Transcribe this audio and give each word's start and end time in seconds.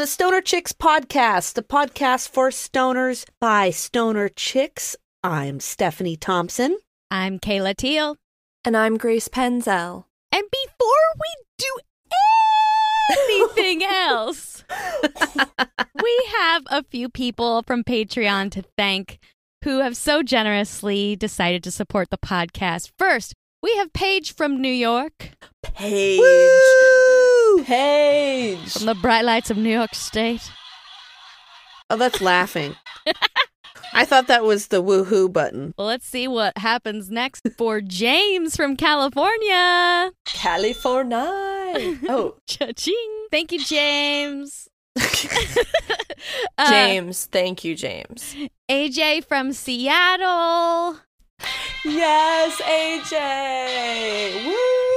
Welcome 0.00 0.06
to 0.06 0.12
the 0.12 0.14
Stoner 0.14 0.40
Chicks 0.40 0.72
podcast, 0.72 1.52
the 1.52 1.62
podcast 1.62 2.30
for 2.30 2.48
stoners 2.48 3.26
by 3.38 3.68
stoner 3.68 4.30
chicks. 4.30 4.96
I'm 5.22 5.60
Stephanie 5.60 6.16
Thompson. 6.16 6.78
I'm 7.10 7.38
Kayla 7.38 7.76
Teal. 7.76 8.16
And 8.64 8.78
I'm 8.78 8.96
Grace 8.96 9.28
Penzel. 9.28 10.06
And 10.32 10.44
before 10.50 10.88
we 11.20 11.34
do 11.58 11.80
anything 13.28 13.82
else, 13.90 14.64
we 16.02 16.28
have 16.38 16.62
a 16.68 16.82
few 16.84 17.10
people 17.10 17.62
from 17.66 17.84
Patreon 17.84 18.52
to 18.52 18.64
thank 18.78 19.18
who 19.64 19.80
have 19.80 19.98
so 19.98 20.22
generously 20.22 21.14
decided 21.14 21.62
to 21.64 21.70
support 21.70 22.08
the 22.08 22.16
podcast. 22.16 22.90
First, 22.98 23.34
we 23.62 23.76
have 23.76 23.92
Paige 23.92 24.34
from 24.34 24.62
New 24.62 24.72
York. 24.72 25.32
Paige. 25.62 26.20
Woo! 26.20 27.19
Paige. 27.64 28.72
From 28.72 28.86
the 28.86 28.94
bright 28.94 29.24
lights 29.24 29.50
of 29.50 29.56
New 29.56 29.70
York 29.72 29.94
State. 29.94 30.50
Oh, 31.88 31.96
that's 31.96 32.20
laughing. 32.20 32.76
I 33.92 34.04
thought 34.04 34.28
that 34.28 34.44
was 34.44 34.68
the 34.68 34.82
woohoo 34.82 35.32
button. 35.32 35.74
Well, 35.76 35.88
let's 35.88 36.06
see 36.06 36.28
what 36.28 36.56
happens 36.56 37.10
next 37.10 37.48
for 37.58 37.80
James 37.80 38.54
from 38.54 38.76
California. 38.76 40.12
California. 40.26 41.18
Oh, 42.08 42.36
Cha-ching. 42.46 43.26
Thank 43.30 43.52
you, 43.52 43.64
James. 43.64 44.68
Uh, 46.58 46.68
James. 46.68 47.24
Thank 47.26 47.64
you, 47.64 47.74
James. 47.74 48.36
AJ 48.70 49.24
from 49.24 49.54
Seattle. 49.54 50.98
Yes, 51.84 52.60
AJ. 52.60 54.46
Woo. 54.46 54.89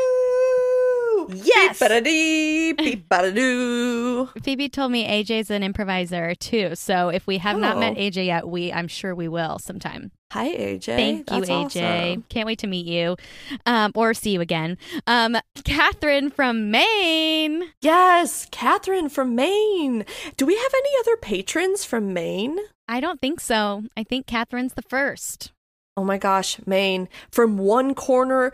Yes. 1.35 1.79
Beep-a-dee, 1.79 2.73
beep-a-doo. 2.73 4.29
Phoebe 4.43 4.69
told 4.69 4.91
me 4.91 5.05
AJ's 5.07 5.49
an 5.49 5.63
improviser 5.63 6.35
too. 6.35 6.75
So 6.75 7.09
if 7.09 7.25
we 7.27 7.37
have 7.39 7.57
not 7.57 7.77
met 7.79 7.93
Oh. 7.93 7.99
AJ 8.01 8.25
yet, 8.25 8.47
we 8.47 8.71
I'm 8.71 8.87
sure 8.87 9.13
we 9.15 9.27
will 9.27 9.59
sometime. 9.59 10.11
Hi, 10.31 10.49
AJ. 10.49 10.85
Thank 10.85 11.29
you, 11.31 11.41
AJ. 11.41 11.49
awesome. 12.11 12.23
Can't 12.29 12.47
wait 12.47 12.57
to 12.59 12.67
meet 12.67 12.87
you, 12.87 13.15
um, 13.67 13.91
or 13.95 14.13
see 14.15 14.31
you 14.31 14.41
again. 14.41 14.77
Um, 15.05 15.37
Catherine 15.63 16.31
from 16.31 16.71
Maine. 16.71 17.65
Yes, 17.81 18.47
Catherine 18.51 19.09
from 19.09 19.35
Maine. 19.35 20.05
Do 20.37 20.45
we 20.47 20.55
have 20.55 20.71
any 20.75 20.89
other 21.01 21.17
patrons 21.17 21.85
from 21.85 22.13
Maine? 22.13 22.57
I 22.87 22.99
don't 22.99 23.21
think 23.21 23.39
so. 23.39 23.83
I 23.95 24.03
think 24.03 24.25
Catherine's 24.25 24.73
the 24.73 24.81
first. 24.81 25.51
Oh 25.95 26.03
my 26.03 26.17
gosh, 26.17 26.57
Maine. 26.65 27.07
From 27.31 27.57
one 27.59 27.93
corner. 27.93 28.51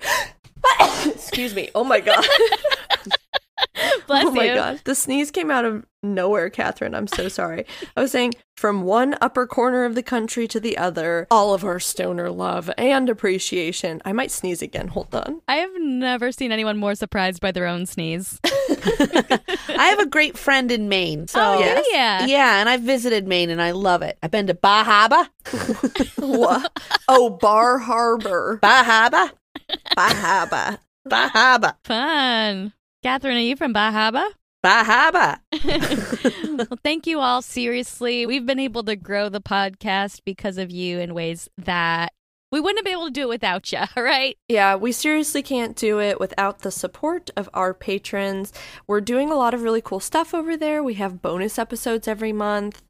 Excuse 1.05 1.53
me. 1.55 1.69
Oh 1.75 1.83
my 1.83 1.99
god. 1.99 2.25
Bless 4.07 4.25
oh 4.25 4.31
my 4.31 4.45
you. 4.45 4.55
god. 4.55 4.81
The 4.85 4.95
sneeze 4.95 5.31
came 5.31 5.51
out 5.51 5.65
of 5.65 5.85
nowhere, 6.01 6.49
Catherine. 6.49 6.95
I'm 6.95 7.07
so 7.07 7.27
sorry. 7.27 7.65
I 7.95 8.01
was 8.01 8.11
saying 8.11 8.33
from 8.57 8.81
one 8.83 9.15
upper 9.21 9.45
corner 9.45 9.85
of 9.85 9.95
the 9.95 10.03
country 10.03 10.47
to 10.47 10.59
the 10.59 10.77
other, 10.77 11.27
all 11.29 11.53
of 11.53 11.63
our 11.63 11.79
stoner 11.79 12.29
love 12.29 12.69
and 12.77 13.09
appreciation. 13.09 14.01
I 14.05 14.13
might 14.13 14.31
sneeze 14.31 14.61
again. 14.61 14.87
Hold 14.89 15.13
on. 15.13 15.41
I 15.47 15.57
have 15.57 15.71
never 15.77 16.31
seen 16.31 16.51
anyone 16.51 16.77
more 16.77 16.95
surprised 16.95 17.41
by 17.41 17.51
their 17.51 17.67
own 17.67 17.85
sneeze. 17.85 18.39
I 18.45 19.87
have 19.89 19.99
a 19.99 20.07
great 20.07 20.37
friend 20.37 20.71
in 20.71 20.89
Maine. 20.89 21.27
So 21.27 21.39
oh, 21.39 21.59
yes. 21.59 21.85
yeah. 21.91 22.25
Yeah, 22.25 22.59
and 22.59 22.69
I've 22.69 22.81
visited 22.81 23.27
Maine 23.27 23.49
and 23.49 23.61
I 23.61 23.71
love 23.71 24.01
it. 24.01 24.17
I've 24.23 24.31
been 24.31 24.47
to 24.47 24.53
Bahaba. 24.55 25.27
What? 26.19 26.71
oh, 27.07 27.29
Bar 27.29 27.79
Harbor. 27.79 28.59
Bahaba. 28.61 29.31
Bahaba. 29.97 30.79
Bahaba. 31.07 31.75
Fun. 31.83 32.73
Catherine, 33.03 33.37
are 33.37 33.41
you 33.41 33.55
from 33.55 33.73
Bahaba? 33.73 34.27
Bahaba. 34.63 35.39
well, 36.69 36.79
thank 36.83 37.07
you 37.07 37.19
all. 37.19 37.41
Seriously, 37.41 38.25
we've 38.25 38.45
been 38.45 38.59
able 38.59 38.83
to 38.83 38.95
grow 38.95 39.29
the 39.29 39.41
podcast 39.41 40.21
because 40.25 40.57
of 40.57 40.69
you 40.69 40.99
in 40.99 41.13
ways 41.13 41.49
that 41.57 42.13
we 42.51 42.59
wouldn't 42.59 42.79
have 42.79 42.85
been 42.85 42.99
able 42.99 43.05
to 43.05 43.11
do 43.11 43.23
it 43.23 43.29
without 43.29 43.71
you, 43.71 43.79
all 43.95 44.03
right? 44.03 44.35
Yeah, 44.47 44.75
we 44.75 44.91
seriously 44.91 45.43
can't 45.43 45.75
do 45.75 46.01
it 46.01 46.19
without 46.19 46.59
the 46.59 46.71
support 46.71 47.29
of 47.37 47.47
our 47.53 47.73
patrons. 47.73 48.51
We're 48.87 49.01
doing 49.01 49.31
a 49.31 49.35
lot 49.35 49.53
of 49.53 49.61
really 49.61 49.81
cool 49.81 49.99
stuff 49.99 50.33
over 50.33 50.57
there. 50.57 50.83
We 50.83 50.95
have 50.95 51.21
bonus 51.21 51.59
episodes 51.59 52.07
every 52.07 52.33
month 52.33 52.81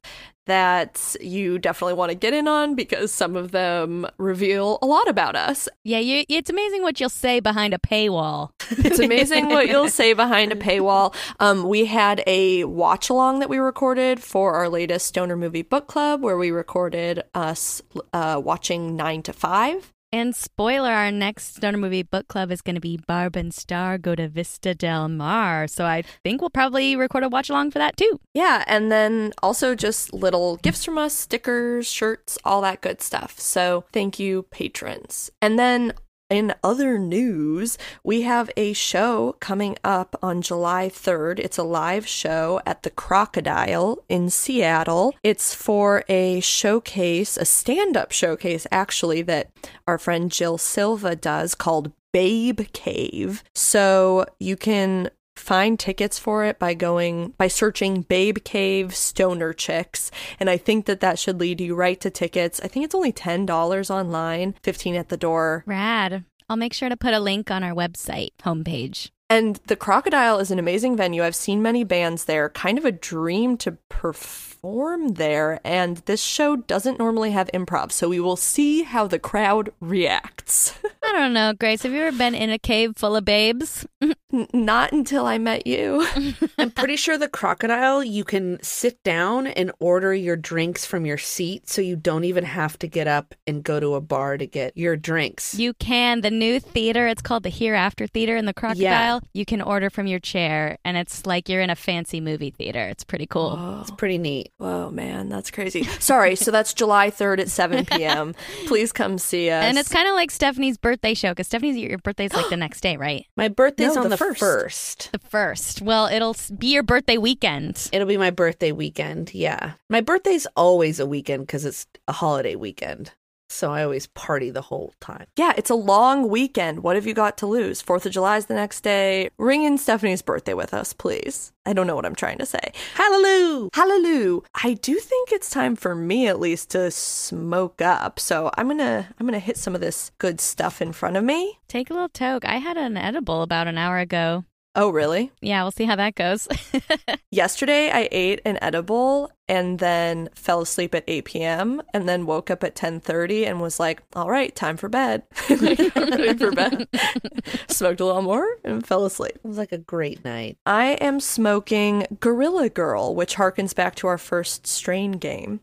that 0.50 1.14
you 1.20 1.58
definitely 1.60 1.94
want 1.94 2.10
to 2.10 2.16
get 2.16 2.34
in 2.34 2.48
on 2.48 2.74
because 2.74 3.12
some 3.12 3.36
of 3.36 3.52
them 3.52 4.04
reveal 4.18 4.78
a 4.82 4.86
lot 4.86 5.08
about 5.08 5.36
us. 5.36 5.68
Yeah, 5.84 6.00
you, 6.00 6.24
it's 6.28 6.50
amazing 6.50 6.82
what 6.82 6.98
you'll 6.98 7.08
say 7.08 7.38
behind 7.38 7.72
a 7.72 7.78
paywall. 7.78 8.50
It's 8.70 8.98
amazing 8.98 9.48
what 9.48 9.68
you'll 9.68 9.88
say 10.02 10.12
behind 10.12 10.50
a 10.50 10.56
paywall. 10.56 11.14
Um, 11.38 11.68
we 11.68 11.84
had 11.84 12.24
a 12.26 12.64
watch 12.64 13.08
along 13.10 13.38
that 13.40 13.48
we 13.48 13.58
recorded 13.58 14.20
for 14.20 14.54
our 14.54 14.68
latest 14.68 15.06
Stoner 15.06 15.36
Movie 15.36 15.62
Book 15.62 15.86
Club 15.86 16.22
where 16.22 16.36
we 16.36 16.50
recorded 16.50 17.22
us 17.32 17.80
uh, 18.12 18.40
watching 18.44 18.96
9 18.96 19.22
to 19.22 19.32
5. 19.32 19.92
And 20.12 20.34
spoiler, 20.34 20.90
our 20.90 21.12
next 21.12 21.56
Stoner 21.56 21.78
Movie 21.78 22.02
Book 22.02 22.26
Club 22.26 22.50
is 22.50 22.62
going 22.62 22.74
to 22.74 22.80
be 22.80 22.96
Barb 22.96 23.36
and 23.36 23.54
Star 23.54 23.96
Go 23.96 24.16
to 24.16 24.28
Vista 24.28 24.74
Del 24.74 25.08
Mar. 25.08 25.68
So 25.68 25.84
I 25.84 26.02
think 26.24 26.40
we'll 26.40 26.50
probably 26.50 26.96
record 26.96 27.22
a 27.22 27.28
watch 27.28 27.48
along 27.48 27.70
for 27.70 27.78
that 27.78 27.96
too. 27.96 28.18
Yeah, 28.34 28.64
and 28.66 28.90
then 28.90 29.32
also 29.40 29.76
just 29.76 30.12
little 30.12 30.56
gifts 30.56 30.84
from 30.84 30.98
us, 30.98 31.14
stickers, 31.14 31.86
shirts, 31.86 32.38
all 32.44 32.60
that 32.62 32.80
good 32.80 33.00
stuff. 33.00 33.38
So 33.38 33.84
thank 33.92 34.18
you, 34.18 34.46
patrons. 34.50 35.30
And 35.40 35.60
then 35.60 35.92
in 36.30 36.54
other 36.62 36.98
news, 36.98 37.76
we 38.04 38.22
have 38.22 38.50
a 38.56 38.72
show 38.72 39.36
coming 39.40 39.76
up 39.82 40.16
on 40.22 40.40
July 40.40 40.88
3rd. 40.88 41.40
It's 41.40 41.58
a 41.58 41.64
live 41.64 42.06
show 42.06 42.60
at 42.64 42.82
the 42.84 42.90
Crocodile 42.90 44.02
in 44.08 44.30
Seattle. 44.30 45.14
It's 45.22 45.54
for 45.54 46.04
a 46.08 46.40
showcase, 46.40 47.36
a 47.36 47.44
stand 47.44 47.96
up 47.96 48.12
showcase, 48.12 48.66
actually, 48.70 49.22
that 49.22 49.50
our 49.86 49.98
friend 49.98 50.30
Jill 50.30 50.56
Silva 50.56 51.16
does 51.16 51.54
called 51.54 51.92
Babe 52.12 52.60
Cave. 52.72 53.44
So 53.54 54.26
you 54.38 54.56
can 54.56 55.10
find 55.40 55.78
tickets 55.78 56.18
for 56.18 56.44
it 56.44 56.58
by 56.58 56.74
going 56.74 57.34
by 57.38 57.48
searching 57.48 58.02
Babe 58.02 58.38
Cave 58.44 58.94
Stoner 58.94 59.52
Chicks 59.52 60.10
and 60.38 60.48
I 60.48 60.56
think 60.56 60.86
that 60.86 61.00
that 61.00 61.18
should 61.18 61.40
lead 61.40 61.60
you 61.60 61.74
right 61.74 62.00
to 62.00 62.10
tickets. 62.10 62.60
I 62.62 62.68
think 62.68 62.84
it's 62.84 62.94
only 62.94 63.12
$10 63.12 63.90
online, 63.90 64.54
15 64.62 64.94
at 64.94 65.08
the 65.08 65.16
door. 65.16 65.64
Rad. 65.66 66.24
I'll 66.48 66.56
make 66.56 66.72
sure 66.72 66.88
to 66.88 66.96
put 66.96 67.14
a 67.14 67.20
link 67.20 67.50
on 67.50 67.62
our 67.62 67.74
website 67.74 68.30
homepage. 68.42 69.10
And 69.28 69.60
the 69.66 69.76
Crocodile 69.76 70.40
is 70.40 70.50
an 70.50 70.58
amazing 70.58 70.96
venue. 70.96 71.22
I've 71.22 71.36
seen 71.36 71.62
many 71.62 71.84
bands 71.84 72.24
there. 72.24 72.48
Kind 72.48 72.78
of 72.78 72.84
a 72.84 72.90
dream 72.90 73.56
to 73.58 73.78
perform 73.88 75.10
there. 75.10 75.60
And 75.62 75.98
this 75.98 76.20
show 76.20 76.56
doesn't 76.56 76.98
normally 76.98 77.30
have 77.30 77.48
improv, 77.54 77.92
so 77.92 78.08
we 78.08 78.18
will 78.18 78.34
see 78.34 78.82
how 78.82 79.06
the 79.06 79.20
crowd 79.20 79.70
reacts. 79.78 80.74
I 81.04 81.12
don't 81.12 81.32
know, 81.32 81.52
Grace. 81.52 81.84
Have 81.84 81.92
you 81.92 82.00
ever 82.02 82.18
been 82.18 82.34
in 82.34 82.50
a 82.50 82.58
cave 82.58 82.94
full 82.96 83.14
of 83.14 83.24
babes? 83.24 83.86
N- 84.32 84.46
Not 84.52 84.92
until 84.92 85.26
I 85.26 85.38
met 85.38 85.66
you. 85.66 86.06
I'm 86.58 86.70
pretty 86.70 86.96
sure 86.96 87.18
the 87.18 87.28
crocodile, 87.28 88.02
you 88.04 88.24
can 88.24 88.58
sit 88.62 89.02
down 89.02 89.46
and 89.48 89.72
order 89.80 90.14
your 90.14 90.36
drinks 90.36 90.84
from 90.86 91.04
your 91.06 91.18
seat 91.18 91.68
so 91.68 91.82
you 91.82 91.96
don't 91.96 92.24
even 92.24 92.44
have 92.44 92.78
to 92.80 92.86
get 92.86 93.08
up 93.08 93.34
and 93.46 93.62
go 93.64 93.80
to 93.80 93.94
a 93.94 94.00
bar 94.00 94.36
to 94.38 94.46
get 94.46 94.76
your 94.76 94.96
drinks. 94.96 95.54
You 95.54 95.74
can. 95.74 96.20
The 96.20 96.30
new 96.30 96.60
theater, 96.60 97.06
it's 97.06 97.22
called 97.22 97.42
the 97.42 97.50
Hereafter 97.50 98.06
Theater 98.06 98.36
in 98.36 98.44
the 98.46 98.54
Crocodile. 98.54 99.22
You 99.32 99.44
can 99.44 99.60
order 99.62 99.90
from 99.90 100.06
your 100.06 100.20
chair, 100.20 100.78
and 100.84 100.96
it's 100.96 101.26
like 101.26 101.48
you're 101.48 101.60
in 101.62 101.70
a 101.70 101.76
fancy 101.76 102.20
movie 102.20 102.50
theater. 102.50 102.86
It's 102.88 103.04
pretty 103.04 103.26
cool. 103.26 103.56
Whoa. 103.56 103.80
It's 103.82 103.90
pretty 103.90 104.18
neat. 104.18 104.52
Whoa, 104.58 104.90
man, 104.90 105.28
that's 105.28 105.50
crazy. 105.50 105.82
Sorry, 105.98 106.36
so 106.36 106.50
that's 106.50 106.72
July 106.74 107.10
3rd 107.10 107.40
at 107.40 107.48
7 107.50 107.84
p.m. 107.86 108.34
Please 108.66 108.92
come 108.92 109.18
see 109.18 109.50
us. 109.50 109.64
And 109.64 109.78
it's 109.78 109.88
kind 109.90 110.08
of 110.08 110.14
like 110.14 110.30
Stephanie's 110.30 110.78
birthday 110.78 111.14
show 111.14 111.30
because 111.30 111.46
Stephanie's 111.48 111.76
your 111.76 111.98
birthday's 111.98 112.32
like 112.32 112.48
the 112.48 112.56
next 112.56 112.80
day, 112.80 112.96
right? 112.96 113.26
My 113.36 113.48
birthday's 113.48 113.94
No, 113.96 114.02
on 114.02 114.08
the 114.10 114.16
the 114.16 114.19
first. 114.20 114.40
first. 114.40 115.12
The 115.12 115.18
first. 115.18 115.82
Well, 115.82 116.06
it'll 116.06 116.36
be 116.56 116.68
your 116.68 116.82
birthday 116.82 117.16
weekend. 117.16 117.88
It'll 117.92 118.06
be 118.06 118.16
my 118.16 118.30
birthday 118.30 118.72
weekend. 118.72 119.34
Yeah. 119.34 119.72
My 119.88 120.00
birthday's 120.00 120.46
always 120.56 121.00
a 121.00 121.06
weekend 121.06 121.46
because 121.46 121.64
it's 121.64 121.86
a 122.06 122.12
holiday 122.12 122.54
weekend. 122.54 123.12
So 123.50 123.72
I 123.72 123.82
always 123.82 124.06
party 124.06 124.50
the 124.50 124.62
whole 124.62 124.94
time. 125.00 125.26
yeah, 125.36 125.52
it's 125.56 125.70
a 125.70 125.74
long 125.74 126.28
weekend. 126.28 126.82
What 126.84 126.94
have 126.94 127.06
you 127.06 127.14
got 127.14 127.36
to 127.38 127.46
lose? 127.46 127.82
Fourth 127.82 128.06
of 128.06 128.12
July 128.12 128.36
is 128.36 128.46
the 128.46 128.54
next 128.54 128.82
day. 128.82 129.28
Ring 129.38 129.64
in 129.64 129.76
Stephanie's 129.76 130.22
birthday 130.22 130.54
with 130.54 130.72
us, 130.72 130.92
please. 130.92 131.52
I 131.66 131.72
don't 131.72 131.86
know 131.88 131.96
what 131.96 132.06
I'm 132.06 132.14
trying 132.14 132.38
to 132.38 132.46
say. 132.46 132.72
Hallelujah. 132.94 133.68
Hallelujah. 133.74 134.40
I 134.62 134.74
do 134.74 134.94
think 134.94 135.32
it's 135.32 135.50
time 135.50 135.74
for 135.74 135.94
me 135.94 136.28
at 136.28 136.38
least 136.40 136.70
to 136.70 136.90
smoke 136.90 137.82
up. 137.82 138.20
So 138.20 138.50
I'm 138.56 138.68
gonna 138.68 139.08
I'm 139.18 139.26
gonna 139.26 139.38
hit 139.40 139.56
some 139.56 139.74
of 139.74 139.80
this 139.80 140.12
good 140.18 140.40
stuff 140.40 140.80
in 140.80 140.92
front 140.92 141.16
of 141.16 141.24
me. 141.24 141.58
Take 141.68 141.90
a 141.90 141.92
little 141.92 142.08
toke. 142.08 142.44
I 142.44 142.58
had 142.58 142.76
an 142.76 142.96
edible 142.96 143.42
about 143.42 143.66
an 143.66 143.76
hour 143.76 143.98
ago. 143.98 144.44
Oh, 144.76 144.90
really? 144.90 145.32
Yeah, 145.40 145.62
we'll 145.62 145.72
see 145.72 145.84
how 145.84 145.96
that 145.96 146.14
goes. 146.14 146.46
Yesterday, 147.32 147.90
I 147.90 148.08
ate 148.12 148.40
an 148.44 148.56
edible 148.62 149.32
and 149.50 149.80
then 149.80 150.28
fell 150.32 150.60
asleep 150.60 150.94
at 150.94 151.02
8 151.08 151.24
p.m. 151.24 151.82
and 151.92 152.08
then 152.08 152.24
woke 152.24 152.52
up 152.52 152.62
at 152.62 152.76
10:30 152.76 153.48
and 153.48 153.60
was 153.60 153.80
like, 153.80 154.00
"All 154.14 154.30
right, 154.30 154.54
time 154.54 154.76
for 154.76 154.88
bed." 154.88 155.24
Ready 155.50 156.34
for 156.38 156.52
bed. 156.52 156.86
Smoked 157.68 157.98
a 157.98 158.06
little 158.06 158.22
more 158.22 158.46
and 158.64 158.86
fell 158.86 159.04
asleep. 159.04 159.32
It 159.34 159.48
was 159.48 159.58
like 159.58 159.72
a 159.72 159.78
great 159.78 160.24
night. 160.24 160.56
I 160.64 160.92
am 161.00 161.18
smoking 161.18 162.06
Gorilla 162.20 162.68
Girl, 162.68 163.12
which 163.12 163.34
harkens 163.34 163.74
back 163.74 163.96
to 163.96 164.06
our 164.06 164.18
first 164.18 164.68
strain 164.68 165.12
game. 165.12 165.60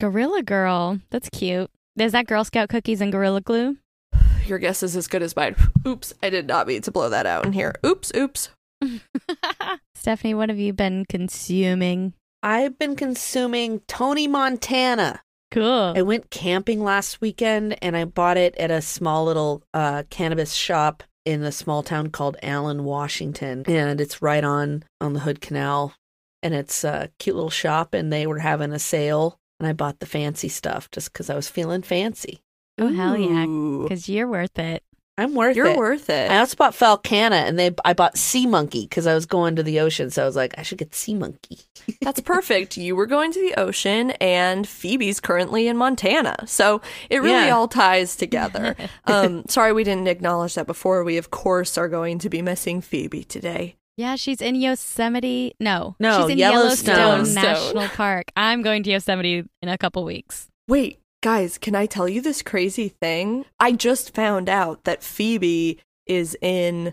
Gorilla 0.00 0.42
Girl. 0.42 1.00
That's 1.08 1.30
cute. 1.30 1.70
Is 1.96 2.12
that 2.12 2.26
Girl 2.26 2.44
Scout 2.44 2.68
cookies 2.68 3.00
and 3.00 3.10
Gorilla 3.10 3.40
Glue? 3.40 3.78
Your 4.46 4.58
guess 4.58 4.82
is 4.82 4.96
as 4.96 5.08
good 5.08 5.22
as 5.22 5.34
mine. 5.34 5.56
Oops, 5.86 6.12
I 6.22 6.28
did 6.28 6.46
not 6.46 6.66
mean 6.66 6.82
to 6.82 6.90
blow 6.90 7.08
that 7.08 7.24
out 7.24 7.46
in 7.46 7.54
here. 7.54 7.74
Oops, 7.86 8.12
oops. 8.14 8.50
Stephanie, 9.94 10.34
what 10.34 10.50
have 10.50 10.58
you 10.58 10.74
been 10.74 11.06
consuming? 11.08 12.12
I've 12.44 12.78
been 12.78 12.94
consuming 12.94 13.80
Tony 13.88 14.28
Montana. 14.28 15.22
Cool. 15.50 15.94
I 15.96 16.02
went 16.02 16.28
camping 16.28 16.84
last 16.84 17.22
weekend 17.22 17.78
and 17.82 17.96
I 17.96 18.04
bought 18.04 18.36
it 18.36 18.54
at 18.56 18.70
a 18.70 18.82
small 18.82 19.24
little 19.24 19.62
uh, 19.72 20.02
cannabis 20.10 20.52
shop 20.52 21.02
in 21.24 21.42
a 21.42 21.50
small 21.50 21.82
town 21.82 22.10
called 22.10 22.36
Allyn, 22.42 22.84
Washington, 22.84 23.64
and 23.66 23.98
it's 23.98 24.20
right 24.20 24.44
on 24.44 24.84
on 25.00 25.14
the 25.14 25.20
Hood 25.20 25.40
Canal. 25.40 25.94
And 26.42 26.52
it's 26.52 26.84
a 26.84 27.08
cute 27.18 27.34
little 27.34 27.48
shop, 27.48 27.94
and 27.94 28.12
they 28.12 28.26
were 28.26 28.40
having 28.40 28.72
a 28.72 28.78
sale, 28.78 29.38
and 29.58 29.66
I 29.66 29.72
bought 29.72 30.00
the 30.00 30.06
fancy 30.06 30.50
stuff 30.50 30.90
just 30.90 31.10
because 31.10 31.30
I 31.30 31.34
was 31.36 31.48
feeling 31.48 31.80
fancy. 31.80 32.42
Oh, 32.76 32.92
hell 32.92 33.16
yeah. 33.16 33.46
Because 33.84 34.06
you're 34.06 34.28
worth 34.28 34.58
it. 34.58 34.82
I'm 35.16 35.34
worth 35.34 35.52
it. 35.52 35.56
You're 35.56 35.66
it. 35.68 35.76
worth 35.76 36.10
it. 36.10 36.30
I 36.30 36.38
also 36.38 36.56
bought 36.56 36.74
Falcanna, 36.74 37.46
and 37.46 37.58
they 37.58 37.70
I 37.84 37.92
bought 37.92 38.18
Sea 38.18 38.46
Monkey 38.46 38.82
because 38.82 39.06
I 39.06 39.14
was 39.14 39.26
going 39.26 39.54
to 39.56 39.62
the 39.62 39.78
ocean, 39.80 40.10
so 40.10 40.22
I 40.22 40.26
was 40.26 40.34
like, 40.34 40.54
I 40.58 40.62
should 40.62 40.78
get 40.78 40.94
Sea 40.94 41.14
Monkey. 41.14 41.60
That's 42.00 42.20
perfect. 42.20 42.76
You 42.76 42.96
were 42.96 43.06
going 43.06 43.30
to 43.32 43.40
the 43.40 43.54
ocean, 43.60 44.10
and 44.12 44.66
Phoebe's 44.66 45.20
currently 45.20 45.68
in 45.68 45.76
Montana. 45.76 46.34
So 46.46 46.80
it 47.10 47.22
really 47.22 47.46
Yeah. 47.46 47.54
all 47.54 47.68
ties 47.68 48.16
together. 48.16 48.74
um, 49.06 49.44
sorry 49.48 49.72
we 49.72 49.84
didn't 49.84 50.08
acknowledge 50.08 50.54
that 50.54 50.66
before. 50.66 51.04
We, 51.04 51.16
of 51.16 51.30
course, 51.30 51.78
are 51.78 51.88
going 51.88 52.18
to 52.20 52.28
be 52.28 52.42
missing 52.42 52.80
Phoebe 52.80 53.22
today. 53.22 53.76
Yeah, 53.96 54.16
she's 54.16 54.40
in 54.40 54.56
Yosemite. 54.56 55.54
No, 55.60 55.94
No, 56.00 56.22
she's 56.22 56.30
in 56.32 56.38
Yellowstone. 56.38 56.96
Yellowstone, 56.96 57.44
Yellowstone. 57.44 57.74
National 57.74 57.88
Park. 57.96 58.32
I'm 58.36 58.62
going 58.62 58.82
to 58.82 58.90
Yosemite 58.90 59.44
in 59.62 59.68
a 59.68 59.78
couple 59.78 60.02
weeks. 60.04 60.48
Wait, 60.66 60.98
guys, 61.24 61.56
can 61.56 61.74
I 61.74 61.86
tell 61.86 62.06
you 62.06 62.20
this 62.20 62.42
crazy 62.42 62.90
thing? 62.90 63.46
I 63.58 63.72
just 63.72 64.14
found 64.14 64.46
out 64.50 64.84
that 64.84 65.02
Phoebe 65.02 65.80
is 66.04 66.36
in 66.42 66.92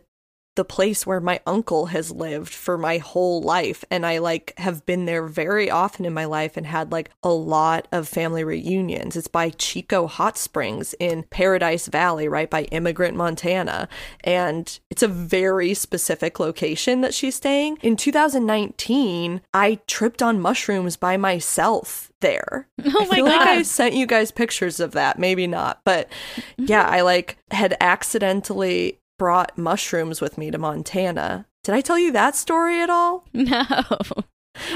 the 0.56 0.66
place 0.66 1.06
where 1.06 1.22
my 1.22 1.40
uncle 1.46 1.88
has 1.88 2.12
lived 2.12 2.54
for 2.54 2.78
my 2.78 2.98
whole 2.98 3.42
life 3.42 3.86
and 3.90 4.06
I 4.06 4.18
like 4.18 4.54
have 4.58 4.86
been 4.86 5.06
there 5.06 5.26
very 5.26 5.70
often 5.70 6.06
in 6.06 6.14
my 6.14 6.26
life 6.26 6.58
and 6.58 6.66
had 6.66 6.92
like 6.92 7.10
a 7.24 7.30
lot 7.30 7.88
of 7.92 8.08
family 8.08 8.44
reunions. 8.44 9.16
It's 9.16 9.30
by 9.30 9.52
Chico 9.52 10.08
Hot 10.08 10.38
Springs 10.38 10.94
in 11.00 11.24
Paradise 11.30 11.88
Valley, 11.88 12.28
right 12.28 12.50
by 12.50 12.64
Emigrant, 12.66 13.16
Montana. 13.16 13.88
And 14.24 14.78
it's 14.90 15.04
a 15.04 15.08
very 15.08 15.74
specific 15.74 16.40
location 16.40 17.02
that 17.02 17.14
she's 17.14 17.36
staying. 17.36 17.78
In 17.82 17.96
2019, 17.96 19.42
I 19.54 19.80
tripped 19.88 20.22
on 20.22 20.42
mushrooms 20.42 20.98
by 20.98 21.16
myself 21.16 22.12
there. 22.20 22.68
Oh 22.84 23.04
I 23.04 23.06
my 23.06 23.16
feel 23.16 23.26
like 23.26 23.42
I 23.42 23.62
sent 23.62 23.94
you 23.94 24.06
guys 24.06 24.32
pictures 24.32 24.80
of 24.80 24.92
that. 24.94 25.18
Maybe 25.18 25.48
not, 25.48 25.82
but 25.86 26.10
yeah, 26.58 26.84
I 26.84 27.02
like 27.02 27.38
had 27.52 27.78
accidentally 27.80 29.00
brought 29.22 29.56
mushrooms 29.56 30.20
with 30.20 30.36
me 30.36 30.50
to 30.50 30.58
Montana. 30.58 31.46
Did 31.64 31.76
I 31.76 31.82
tell 31.82 32.00
you 32.00 32.12
that 32.12 32.36
story 32.36 32.82
at 32.82 32.90
all? 32.90 33.24
No. 33.34 33.86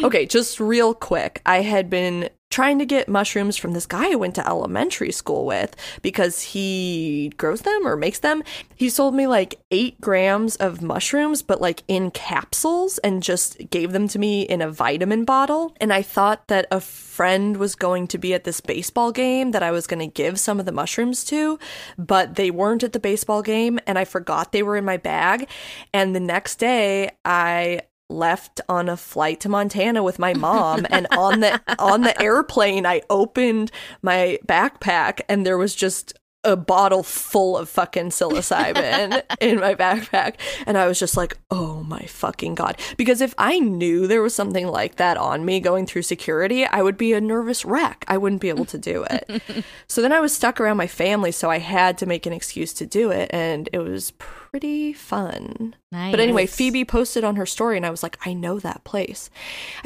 Okay, 0.03 0.27
just 0.27 0.59
real 0.59 0.93
quick. 0.93 1.41
I 1.47 1.63
had 1.63 1.89
been 1.89 2.29
trying 2.55 2.79
to 2.79 2.85
get 2.85 3.09
mushrooms 3.09 3.57
from 3.57 3.73
this 3.73 3.85
guy 3.85 4.13
I 4.13 4.15
went 4.15 4.35
to 4.35 4.47
elementary 4.47 5.11
school 5.11 5.45
with 5.45 5.75
because 6.01 6.41
he 6.41 7.33
grows 7.35 7.63
them 7.63 7.85
or 7.85 7.97
makes 7.97 8.19
them. 8.19 8.43
He 8.77 8.87
sold 8.87 9.13
me 9.13 9.27
like 9.27 9.59
eight 9.71 9.99
grams 9.99 10.55
of 10.55 10.81
mushrooms, 10.81 11.41
but 11.41 11.59
like 11.59 11.83
in 11.89 12.11
capsules 12.11 12.97
and 12.99 13.21
just 13.21 13.69
gave 13.71 13.91
them 13.91 14.07
to 14.07 14.17
me 14.17 14.43
in 14.43 14.61
a 14.61 14.71
vitamin 14.71 15.25
bottle. 15.25 15.75
And 15.81 15.91
I 15.91 16.01
thought 16.01 16.47
that 16.47 16.65
a 16.71 16.79
friend 16.79 17.57
was 17.57 17.75
going 17.75 18.07
to 18.07 18.17
be 18.17 18.33
at 18.33 18.45
this 18.45 18.61
baseball 18.61 19.11
game 19.11 19.51
that 19.51 19.61
I 19.61 19.71
was 19.71 19.85
going 19.85 19.99
to 19.99 20.07
give 20.07 20.39
some 20.39 20.57
of 20.57 20.65
the 20.65 20.71
mushrooms 20.71 21.25
to, 21.25 21.59
but 21.97 22.35
they 22.35 22.51
weren't 22.51 22.83
at 22.83 22.93
the 22.93 23.01
baseball 23.01 23.41
game 23.41 23.81
and 23.85 23.99
I 23.99 24.05
forgot 24.05 24.53
they 24.53 24.63
were 24.63 24.77
in 24.77 24.85
my 24.85 24.95
bag. 24.95 25.49
And 25.93 26.15
the 26.15 26.21
next 26.21 26.55
day, 26.55 27.11
I 27.25 27.81
left 28.09 28.61
on 28.69 28.87
a 28.89 28.97
flight 28.97 29.39
to 29.41 29.49
Montana 29.49 30.03
with 30.03 30.19
my 30.19 30.33
mom 30.33 30.85
and 30.89 31.07
on 31.11 31.39
the 31.39 31.59
on 31.79 32.01
the 32.01 32.19
airplane 32.21 32.85
I 32.85 33.01
opened 33.09 33.71
my 34.01 34.39
backpack 34.45 35.21
and 35.27 35.45
there 35.45 35.57
was 35.57 35.75
just 35.75 36.13
a 36.43 36.55
bottle 36.55 37.01
full 37.01 37.57
of 37.57 37.67
fucking 37.67 38.09
psilocybin 38.09 39.23
in 39.41 39.59
my 39.59 39.73
backpack 39.73 40.35
and 40.67 40.77
I 40.77 40.87
was 40.87 40.99
just 40.99 41.17
like 41.17 41.37
oh 41.49 41.81
my 41.83 42.05
fucking 42.05 42.53
god. 42.53 42.79
Because 42.97 43.19
if 43.19 43.33
I 43.37 43.59
knew 43.59 44.05
there 44.05 44.21
was 44.21 44.35
something 44.35 44.67
like 44.67 44.97
that 44.97 45.17
on 45.17 45.43
me 45.43 45.59
going 45.59 45.87
through 45.87 46.03
security 46.03 46.63
I 46.63 46.83
would 46.83 46.97
be 46.97 47.13
a 47.13 47.21
nervous 47.21 47.65
wreck. 47.65 48.05
I 48.07 48.17
wouldn't 48.17 48.41
be 48.41 48.49
able 48.49 48.65
to 48.65 48.77
do 48.77 49.03
it. 49.09 49.41
So 49.87 50.01
then 50.01 50.11
I 50.11 50.19
was 50.19 50.33
stuck 50.33 50.59
around 50.59 50.77
my 50.77 50.87
family 50.87 51.31
so 51.31 51.49
I 51.49 51.59
had 51.59 51.97
to 51.99 52.05
make 52.05 52.25
an 52.25 52.33
excuse 52.33 52.73
to 52.73 52.85
do 52.85 53.11
it 53.11 53.29
and 53.33 53.69
it 53.71 53.79
was 53.79 54.11
pretty 54.55 54.93
fun 54.93 55.75
Nice. 55.91 56.11
but 56.11 56.19
anyway, 56.21 56.45
Phoebe 56.45 56.83
posted 56.83 57.23
on 57.23 57.37
her 57.37 57.45
story, 57.45 57.77
and 57.77 57.85
I 57.85 57.89
was 57.89 58.03
like, 58.03 58.17
I 58.25 58.33
know 58.33 58.59
that 58.59 58.83
place. 58.83 59.29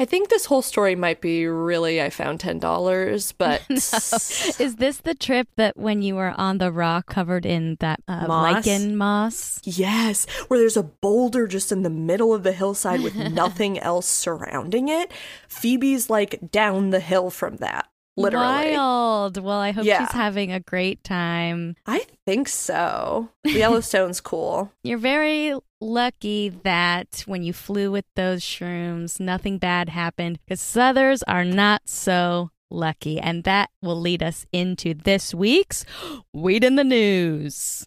I 0.00 0.04
think 0.04 0.28
this 0.28 0.46
whole 0.46 0.62
story 0.62 0.96
might 0.96 1.20
be 1.20 1.46
really, 1.46 2.00
I 2.02 2.10
found 2.10 2.40
$10, 2.40 3.32
but 3.38 3.62
Is 3.70 4.76
this 4.76 4.98
the 4.98 5.14
trip 5.14 5.46
that 5.56 5.76
when 5.76 6.02
you 6.02 6.16
were 6.16 6.34
on 6.36 6.58
the 6.58 6.72
rock 6.72 7.06
covered 7.06 7.46
in 7.46 7.76
that 7.80 8.00
uh, 8.08 8.26
Moss? 8.26 8.66
lichen 8.66 8.96
moss? 8.96 9.60
yes, 9.64 10.26
where 10.48 10.58
there's 10.58 10.76
a 10.76 10.82
boulder 10.82 11.46
just 11.48 11.70
in 11.72 11.82
the 11.82 11.90
middle 11.90 12.32
of 12.34 12.42
the 12.44 12.52
hillside 12.52 13.02
with 13.02 13.14
nothing 13.32 13.78
else 13.78 14.08
surrounding 14.08 14.88
it. 14.88 15.12
Phoebe's 15.48 16.10
like 16.10 16.50
down 16.50 16.90
the 16.90 17.00
hill 17.00 17.30
from 17.30 17.56
that, 17.56 17.88
literally. 18.20 18.76
Wild. 18.76 19.42
Well, 19.42 19.58
I 19.58 19.72
hope 19.72 19.84
Yeah. 19.84 19.98
she's 20.06 20.12
having 20.12 20.52
a 20.52 20.60
great 20.60 21.02
time. 21.04 21.76
I 21.86 22.04
think 22.26 22.48
so. 22.48 23.30
Yellowstone's 23.44 24.20
cool. 24.30 24.72
You're 24.82 24.98
very 24.98 25.54
lucky 25.80 26.48
that 26.50 27.22
when 27.26 27.42
you 27.42 27.52
flew 27.52 27.90
with 27.90 28.04
those 28.16 28.42
shrooms, 28.42 29.18
nothing 29.20 29.58
bad 29.58 29.88
happened 29.88 30.38
because 30.44 30.76
others 30.76 31.22
are 31.24 31.44
not 31.44 31.82
so 31.86 32.50
lucky. 32.70 33.18
And 33.18 33.44
that 33.44 33.70
will 33.82 34.00
lead 34.00 34.22
us 34.22 34.46
into 34.52 34.94
this 34.94 35.34
week's 35.34 35.84
Weed 36.34 36.64
in 36.64 36.76
the 36.76 36.84
News. 36.84 37.82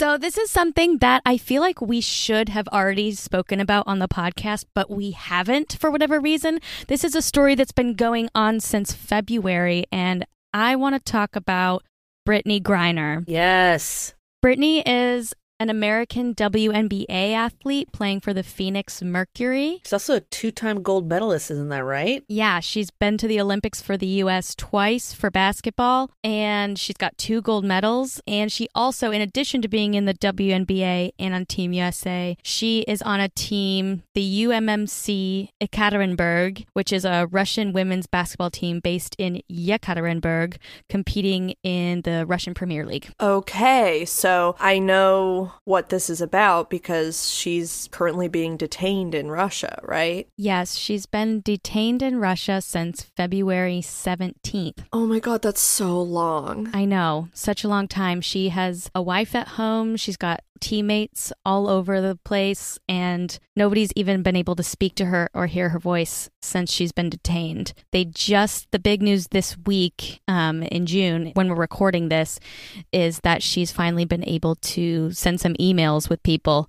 So, 0.00 0.16
this 0.16 0.38
is 0.38 0.50
something 0.50 0.96
that 1.00 1.20
I 1.26 1.36
feel 1.36 1.60
like 1.60 1.82
we 1.82 2.00
should 2.00 2.48
have 2.48 2.66
already 2.68 3.12
spoken 3.12 3.60
about 3.60 3.86
on 3.86 3.98
the 3.98 4.08
podcast, 4.08 4.64
but 4.74 4.88
we 4.88 5.10
haven't 5.10 5.76
for 5.78 5.90
whatever 5.90 6.18
reason. 6.18 6.58
This 6.88 7.04
is 7.04 7.14
a 7.14 7.20
story 7.20 7.54
that's 7.54 7.70
been 7.70 7.92
going 7.92 8.30
on 8.34 8.60
since 8.60 8.94
February, 8.94 9.84
and 9.92 10.24
I 10.54 10.74
want 10.74 10.94
to 10.94 11.12
talk 11.12 11.36
about 11.36 11.84
Brittney 12.26 12.62
Griner. 12.62 13.24
Yes. 13.26 14.14
Brittney 14.42 14.82
is 14.86 15.34
an 15.60 15.68
American 15.68 16.34
WNBA 16.34 17.34
athlete 17.34 17.92
playing 17.92 18.20
for 18.20 18.32
the 18.32 18.42
Phoenix 18.42 19.02
Mercury. 19.02 19.80
She's 19.84 19.92
also 19.92 20.16
a 20.16 20.20
two-time 20.20 20.82
gold 20.82 21.06
medalist, 21.06 21.50
isn't 21.50 21.68
that 21.68 21.84
right? 21.84 22.24
Yeah, 22.28 22.60
she's 22.60 22.90
been 22.90 23.18
to 23.18 23.28
the 23.28 23.38
Olympics 23.38 23.82
for 23.82 23.98
the 23.98 24.06
U.S. 24.06 24.54
twice 24.54 25.12
for 25.12 25.30
basketball, 25.30 26.10
and 26.24 26.78
she's 26.78 26.96
got 26.96 27.18
two 27.18 27.42
gold 27.42 27.66
medals. 27.66 28.22
And 28.26 28.50
she 28.50 28.68
also, 28.74 29.10
in 29.10 29.20
addition 29.20 29.60
to 29.60 29.68
being 29.68 29.92
in 29.92 30.06
the 30.06 30.14
WNBA 30.14 31.10
and 31.18 31.34
on 31.34 31.44
Team 31.44 31.74
USA, 31.74 32.38
she 32.42 32.80
is 32.88 33.02
on 33.02 33.20
a 33.20 33.28
team, 33.28 34.02
the 34.14 34.44
UMMC 34.44 35.50
Ekaterinburg, 35.60 36.64
which 36.72 36.90
is 36.90 37.04
a 37.04 37.28
Russian 37.30 37.74
women's 37.74 38.06
basketball 38.06 38.50
team 38.50 38.80
based 38.80 39.14
in 39.18 39.42
Yekaterinburg, 39.52 40.56
competing 40.88 41.54
in 41.62 42.00
the 42.02 42.24
Russian 42.26 42.54
Premier 42.54 42.86
League. 42.86 43.12
Okay, 43.20 44.06
so 44.06 44.56
I 44.58 44.78
know 44.78 45.49
what 45.64 45.88
this 45.88 46.10
is 46.10 46.20
about 46.20 46.70
because 46.70 47.30
she's 47.30 47.88
currently 47.90 48.28
being 48.28 48.56
detained 48.56 49.14
in 49.14 49.30
Russia, 49.30 49.80
right? 49.82 50.28
Yes, 50.36 50.76
she's 50.76 51.06
been 51.06 51.40
detained 51.40 52.02
in 52.02 52.20
Russia 52.20 52.60
since 52.60 53.02
February 53.02 53.80
17th. 53.80 54.84
Oh 54.92 55.06
my 55.06 55.18
god, 55.18 55.42
that's 55.42 55.60
so 55.60 56.00
long. 56.00 56.70
I 56.74 56.84
know, 56.84 57.28
such 57.32 57.64
a 57.64 57.68
long 57.68 57.88
time. 57.88 58.20
She 58.20 58.50
has 58.50 58.90
a 58.94 59.02
wife 59.02 59.34
at 59.34 59.48
home. 59.48 59.96
She's 59.96 60.16
got 60.16 60.40
teammates 60.60 61.32
all 61.44 61.68
over 61.68 62.00
the 62.00 62.16
place, 62.24 62.78
and 62.88 63.38
nobody's 63.56 63.92
even 63.96 64.22
been 64.22 64.36
able 64.36 64.54
to 64.56 64.62
speak 64.62 64.94
to 64.96 65.06
her 65.06 65.28
or 65.34 65.46
hear 65.46 65.70
her 65.70 65.78
voice 65.78 66.30
since 66.42 66.70
she's 66.70 66.92
been 66.92 67.10
detained. 67.10 67.72
They 67.92 68.04
just, 68.04 68.70
the 68.70 68.78
big 68.78 69.02
news 69.02 69.28
this 69.28 69.56
week 69.58 70.20
um, 70.28 70.62
in 70.62 70.86
June, 70.86 71.32
when 71.34 71.48
we're 71.48 71.56
recording 71.56 72.08
this, 72.08 72.38
is 72.92 73.20
that 73.20 73.42
she's 73.42 73.72
finally 73.72 74.04
been 74.04 74.26
able 74.28 74.54
to 74.56 75.10
send 75.12 75.39
some 75.40 75.54
emails 75.54 76.08
with 76.08 76.22
people. 76.22 76.68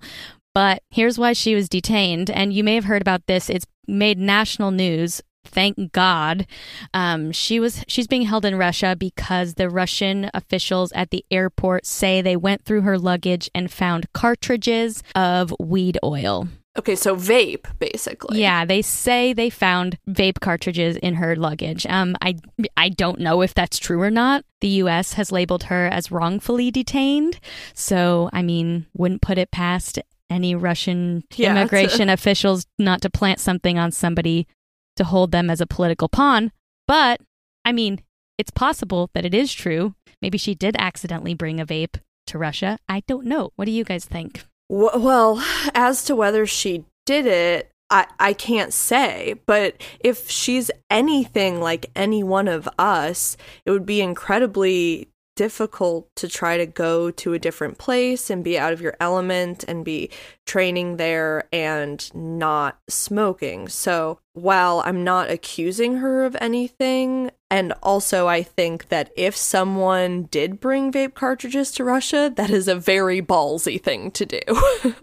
But 0.54 0.82
here's 0.90 1.18
why 1.18 1.32
she 1.32 1.54
was 1.54 1.68
detained. 1.68 2.30
And 2.30 2.52
you 2.52 2.64
may 2.64 2.74
have 2.74 2.84
heard 2.84 3.02
about 3.02 3.26
this. 3.26 3.48
It's 3.48 3.66
made 3.86 4.18
national 4.18 4.70
news 4.70 5.22
thank 5.44 5.92
God. 5.92 6.46
Um, 6.94 7.32
she 7.32 7.60
was 7.60 7.84
she's 7.88 8.06
being 8.06 8.22
held 8.22 8.44
in 8.44 8.56
Russia 8.56 8.96
because 8.98 9.54
the 9.54 9.68
Russian 9.68 10.30
officials 10.34 10.92
at 10.92 11.10
the 11.10 11.24
airport 11.30 11.86
say 11.86 12.22
they 12.22 12.36
went 12.36 12.64
through 12.64 12.82
her 12.82 12.98
luggage 12.98 13.50
and 13.54 13.70
found 13.70 14.12
cartridges 14.12 15.02
of 15.14 15.54
weed 15.60 15.98
oil. 16.04 16.48
Okay, 16.78 16.96
so 16.96 17.14
vape 17.14 17.66
basically. 17.78 18.40
Yeah, 18.40 18.64
they 18.64 18.80
say 18.80 19.32
they 19.32 19.50
found 19.50 19.98
vape 20.08 20.40
cartridges 20.40 20.96
in 20.96 21.14
her 21.14 21.36
luggage. 21.36 21.86
Um, 21.86 22.16
I 22.22 22.36
I 22.76 22.88
don't 22.88 23.20
know 23.20 23.42
if 23.42 23.52
that's 23.52 23.78
true 23.78 24.00
or 24.00 24.10
not. 24.10 24.44
The 24.62 24.68
U.S. 24.68 25.14
has 25.14 25.30
labeled 25.30 25.64
her 25.64 25.86
as 25.86 26.10
wrongfully 26.10 26.70
detained, 26.70 27.40
so 27.74 28.30
I 28.32 28.42
mean, 28.42 28.86
wouldn't 28.94 29.20
put 29.20 29.36
it 29.36 29.50
past 29.50 29.98
any 30.30 30.54
Russian 30.54 31.24
Yeah, 31.36 31.50
immigration 31.50 32.08
officials 32.08 32.64
not 32.78 33.02
to 33.02 33.10
plant 33.10 33.38
something 33.38 33.78
on 33.78 33.92
somebody 33.92 34.46
to 34.96 35.04
hold 35.04 35.30
them 35.30 35.50
as 35.50 35.60
a 35.60 35.66
political 35.66 36.08
pawn. 36.08 36.52
But 36.88 37.20
I 37.66 37.72
mean, 37.72 38.00
it's 38.38 38.50
possible 38.50 39.10
that 39.12 39.26
it 39.26 39.34
is 39.34 39.52
true. 39.52 39.94
Maybe 40.22 40.38
she 40.38 40.54
did 40.54 40.76
accidentally 40.78 41.34
bring 41.34 41.60
a 41.60 41.66
vape 41.66 42.00
to 42.28 42.38
Russia. 42.38 42.78
I 42.88 43.02
don't 43.06 43.26
know. 43.26 43.52
What 43.56 43.66
do 43.66 43.72
you 43.72 43.84
guys 43.84 44.06
think? 44.06 44.44
Well, 44.72 45.44
as 45.74 46.02
to 46.04 46.16
whether 46.16 46.46
she 46.46 46.86
did 47.04 47.26
it, 47.26 47.70
I, 47.90 48.06
I 48.18 48.32
can't 48.32 48.72
say. 48.72 49.34
But 49.44 49.82
if 50.00 50.30
she's 50.30 50.70
anything 50.88 51.60
like 51.60 51.90
any 51.94 52.22
one 52.22 52.48
of 52.48 52.66
us, 52.78 53.36
it 53.66 53.70
would 53.70 53.84
be 53.84 54.00
incredibly 54.00 55.08
difficult 55.36 56.08
to 56.16 56.28
try 56.28 56.56
to 56.56 56.66
go 56.66 57.10
to 57.10 57.32
a 57.32 57.38
different 57.38 57.78
place 57.78 58.30
and 58.30 58.44
be 58.44 58.58
out 58.58 58.72
of 58.72 58.80
your 58.80 58.96
element 59.00 59.64
and 59.66 59.84
be 59.84 60.10
training 60.46 60.96
there 60.96 61.48
and 61.52 62.14
not 62.14 62.78
smoking. 62.88 63.68
So 63.68 64.18
while 64.34 64.82
I'm 64.84 65.04
not 65.04 65.30
accusing 65.30 65.96
her 65.96 66.24
of 66.24 66.36
anything, 66.40 67.30
and 67.50 67.72
also 67.82 68.28
I 68.28 68.42
think 68.42 68.88
that 68.88 69.10
if 69.16 69.36
someone 69.36 70.24
did 70.24 70.60
bring 70.60 70.92
vape 70.92 71.14
cartridges 71.14 71.70
to 71.72 71.84
Russia, 71.84 72.32
that 72.34 72.50
is 72.50 72.68
a 72.68 72.74
very 72.76 73.20
ballsy 73.20 73.82
thing 73.82 74.10
to 74.12 74.26
do. 74.26 74.40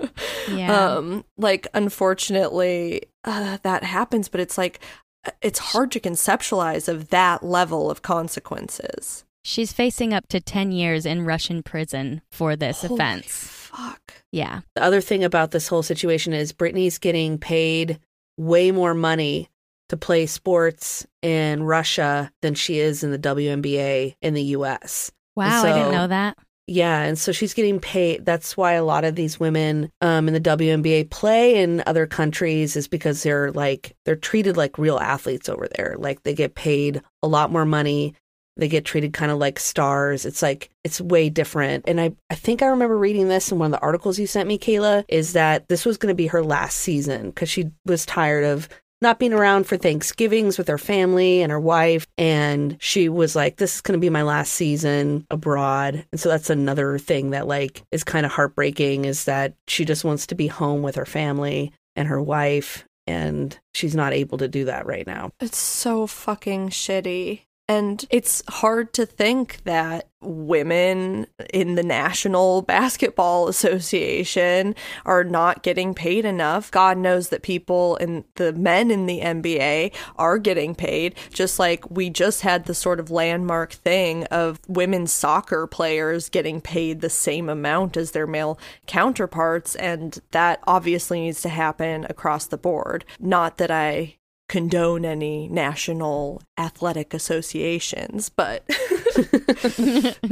Yeah. 0.52 0.96
Um, 0.96 1.26
like 1.38 1.68
unfortunately, 1.74 3.04
uh, 3.24 3.58
that 3.64 3.84
happens, 3.84 4.30
but 4.30 4.42
it's 4.42 4.58
like 4.58 4.80
uh, 5.26 5.32
it's 5.42 5.60
hard 5.60 5.92
to 5.92 6.00
conceptualize 6.00 6.88
of 6.88 7.10
that 7.10 7.44
level 7.44 7.90
of 7.92 8.02
consequences. 8.02 9.26
She's 9.44 9.72
facing 9.72 10.14
up 10.14 10.28
to 10.28 10.40
10 10.40 10.72
years 10.72 11.06
in 11.06 11.26
Russian 11.26 11.64
prison 11.64 12.22
for 12.32 12.56
this 12.56 12.82
Holy 12.82 12.96
offense. 12.96 13.28
Fuck. 13.28 14.14
Yeah. 14.32 14.62
The 14.76 14.84
other 14.84 15.02
thing 15.02 15.24
about 15.24 15.52
this 15.52 15.68
whole 15.68 15.84
situation 15.84 16.34
is 16.34 16.54
Brittney's 16.54 16.98
getting 16.98 17.38
paid 17.38 18.00
way 18.38 18.72
more 18.72 18.94
money 18.94 19.50
to 19.90 19.98
play 19.98 20.26
sports 20.26 21.06
in 21.22 21.64
Russia 21.64 22.32
than 22.42 22.54
she 22.54 22.80
is 22.80 23.04
in 23.04 23.12
the 23.12 23.20
WNBA 23.20 24.16
in 24.22 24.34
the 24.34 24.44
US. 24.44 25.12
Wow, 25.36 25.64
I 25.64 25.74
didn't 25.74 25.92
know 25.92 26.08
that. 26.08 26.38
Yeah, 26.68 27.02
and 27.02 27.18
so 27.18 27.32
she's 27.32 27.56
getting 27.56 27.80
paid. 27.80 28.26
That's 28.26 28.56
why 28.56 28.74
a 28.74 28.84
lot 28.84 29.04
of 29.04 29.16
these 29.16 29.40
women 29.40 29.92
um, 30.02 30.28
in 30.28 30.36
the 30.36 30.42
WNBA 30.42 31.10
play 31.10 31.60
in 31.60 31.82
other 31.88 32.06
countries 32.06 32.76
is 32.76 32.88
because 32.88 33.24
they're 33.24 33.52
like 33.52 33.96
they're 34.06 34.16
treated 34.16 34.56
like 34.56 34.78
real 34.78 35.00
athletes 35.00 35.50
over 35.50 35.68
there. 35.76 35.96
Like 35.98 36.22
they 36.22 36.36
get 36.36 36.54
paid 36.54 37.02
a 37.24 37.28
lot 37.28 37.52
more 37.52 37.66
money. 37.66 38.14
They 38.60 38.68
get 38.68 38.86
treated 38.86 39.14
kind 39.14 39.32
of 39.32 39.38
like 39.38 39.60
stars. 39.60 40.26
It's 40.26 40.42
like 40.42 40.70
it's 40.84 41.02
way 41.02 41.30
different. 41.30 41.86
And 41.88 42.00
I 42.00 42.16
I 42.30 42.36
think 42.36 42.62
I 42.62 42.68
remember 42.68 42.98
reading 42.98 43.28
this 43.28 43.52
in 43.52 43.60
one 43.60 43.74
of 43.74 43.80
the 43.80 43.86
articles 43.86 44.20
you 44.20 44.28
sent 44.28 44.48
me, 44.48 44.58
Kayla, 44.58 45.06
is 45.08 45.34
that 45.34 45.68
this 45.68 45.86
was 45.86 45.98
going 45.98 46.12
to 46.12 46.16
be 46.16 46.28
her 46.28 46.44
last 46.44 46.78
season 46.78 47.30
because 47.30 47.50
she 47.50 47.72
was 47.86 48.06
tired 48.06 48.44
of 48.44 48.70
not 49.02 49.20
being 49.20 49.34
around 49.34 49.66
for 49.66 49.78
Thanksgivings 49.78 50.58
with 50.58 50.68
her 50.68 50.78
family 50.78 51.42
and 51.42 51.52
her 51.52 51.60
wife. 51.60 52.06
And 52.18 52.78
she 52.80 53.10
was 53.10 53.36
like, 53.36 53.58
this 53.58 53.76
is 53.76 53.82
going 53.82 53.98
to 53.98 54.02
be 54.02 54.10
my 54.10 54.24
last 54.24 54.54
season 54.54 55.26
abroad. 55.32 56.06
And 56.12 56.20
so 56.20 56.30
that's 56.30 56.50
another 56.50 56.98
thing 56.98 57.30
that 57.30 57.48
like 57.48 57.84
is 57.92 58.04
kind 58.04 58.26
of 58.26 58.32
heartbreaking 58.32 59.06
is 59.06 59.26
that 59.26 59.54
she 59.68 59.86
just 59.86 60.04
wants 60.04 60.28
to 60.28 60.36
be 60.36 60.48
home 60.48 60.82
with 60.82 60.96
her 60.96 61.06
family 61.06 61.72
and 61.96 62.08
her 62.08 62.22
wife. 62.22 62.86
And 63.08 63.58
she's 63.74 63.96
not 63.96 64.14
able 64.14 64.38
to 64.38 64.48
do 64.48 64.66
that 64.66 64.86
right 64.86 65.08
now. 65.08 65.32
It's 65.40 65.58
so 65.58 66.06
fucking 66.06 66.70
shitty. 66.70 67.42
And 67.70 68.04
it's 68.10 68.42
hard 68.50 68.94
to 68.94 69.06
think 69.06 69.64
that 69.66 70.10
women 70.22 71.28
in 71.54 71.76
the 71.76 71.84
National 71.84 72.64
Basketball 72.64 73.48
Association 73.48 74.74
are 75.06 75.24
not 75.24 75.62
getting 75.62 75.94
paid 75.94 76.26
enough. 76.26 76.72
God 76.72 76.98
knows 76.98 77.30
that 77.30 77.44
people 77.44 77.96
and 77.98 78.24
the 78.36 78.52
men 78.54 78.90
in 78.90 79.06
the 79.06 79.22
NBA 79.22 79.94
are 80.18 80.40
getting 80.40 80.74
paid, 80.74 81.14
just 81.32 81.60
like 81.60 81.90
we 81.92 82.10
just 82.10 82.42
had 82.42 82.66
the 82.66 82.74
sort 82.74 83.00
of 83.00 83.12
landmark 83.12 83.74
thing 83.74 84.24
of 84.26 84.60
women's 84.68 85.12
soccer 85.12 85.68
players 85.68 86.28
getting 86.28 86.60
paid 86.62 87.02
the 87.02 87.10
same 87.10 87.50
amount 87.50 87.96
as 87.96 88.12
their 88.12 88.28
male 88.28 88.60
counterparts. 88.88 89.76
And 89.76 90.18
that 90.32 90.60
obviously 90.66 91.22
needs 91.22 91.42
to 91.44 91.50
happen 91.50 92.08
across 92.10 92.48
the 92.48 92.58
board. 92.58 93.06
Not 93.20 93.58
that 93.58 93.70
I 93.70 94.16
condone 94.50 95.06
any 95.06 95.48
national 95.48 96.42
athletic 96.58 97.14
associations, 97.14 98.30
but 98.30 98.64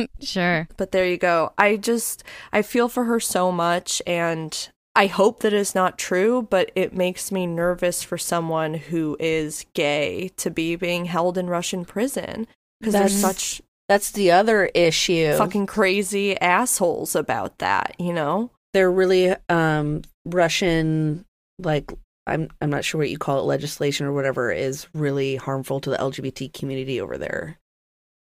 sure. 0.19 0.67
but 0.75 0.91
there 0.91 1.05
you 1.05 1.17
go. 1.17 1.53
I 1.57 1.77
just 1.77 2.23
I 2.51 2.61
feel 2.63 2.89
for 2.89 3.05
her 3.05 3.21
so 3.21 3.51
much 3.51 4.01
and 4.05 4.69
I 4.97 5.05
hope 5.05 5.41
that 5.41 5.53
it's 5.53 5.75
not 5.75 5.99
true, 5.99 6.47
but 6.49 6.71
it 6.73 6.91
makes 6.91 7.31
me 7.31 7.45
nervous 7.45 8.01
for 8.01 8.17
someone 8.17 8.73
who 8.73 9.15
is 9.19 9.63
gay 9.75 10.31
to 10.37 10.49
be 10.49 10.75
being 10.75 11.05
held 11.05 11.37
in 11.37 11.47
Russian 11.47 11.85
prison 11.85 12.47
because 12.79 12.93
there's 12.93 13.15
such 13.15 13.61
That's 13.87 14.09
the 14.09 14.31
other 14.31 14.65
issue. 14.73 15.33
fucking 15.37 15.67
crazy 15.67 16.35
assholes 16.41 17.15
about 17.15 17.59
that, 17.59 17.95
you 17.99 18.11
know? 18.11 18.49
They're 18.73 18.91
really 18.91 19.35
um, 19.49 20.01
Russian, 20.25 21.25
like, 21.59 21.91
I'm, 22.27 22.49
I'm 22.61 22.69
not 22.69 22.83
sure 22.85 22.99
what 22.99 23.09
you 23.09 23.17
call 23.17 23.39
it, 23.39 23.43
legislation 23.43 24.05
or 24.05 24.13
whatever, 24.13 24.51
is 24.51 24.87
really 24.93 25.35
harmful 25.35 25.79
to 25.81 25.89
the 25.89 25.97
LGBT 25.97 26.53
community 26.53 26.99
over 27.01 27.17
there. 27.17 27.57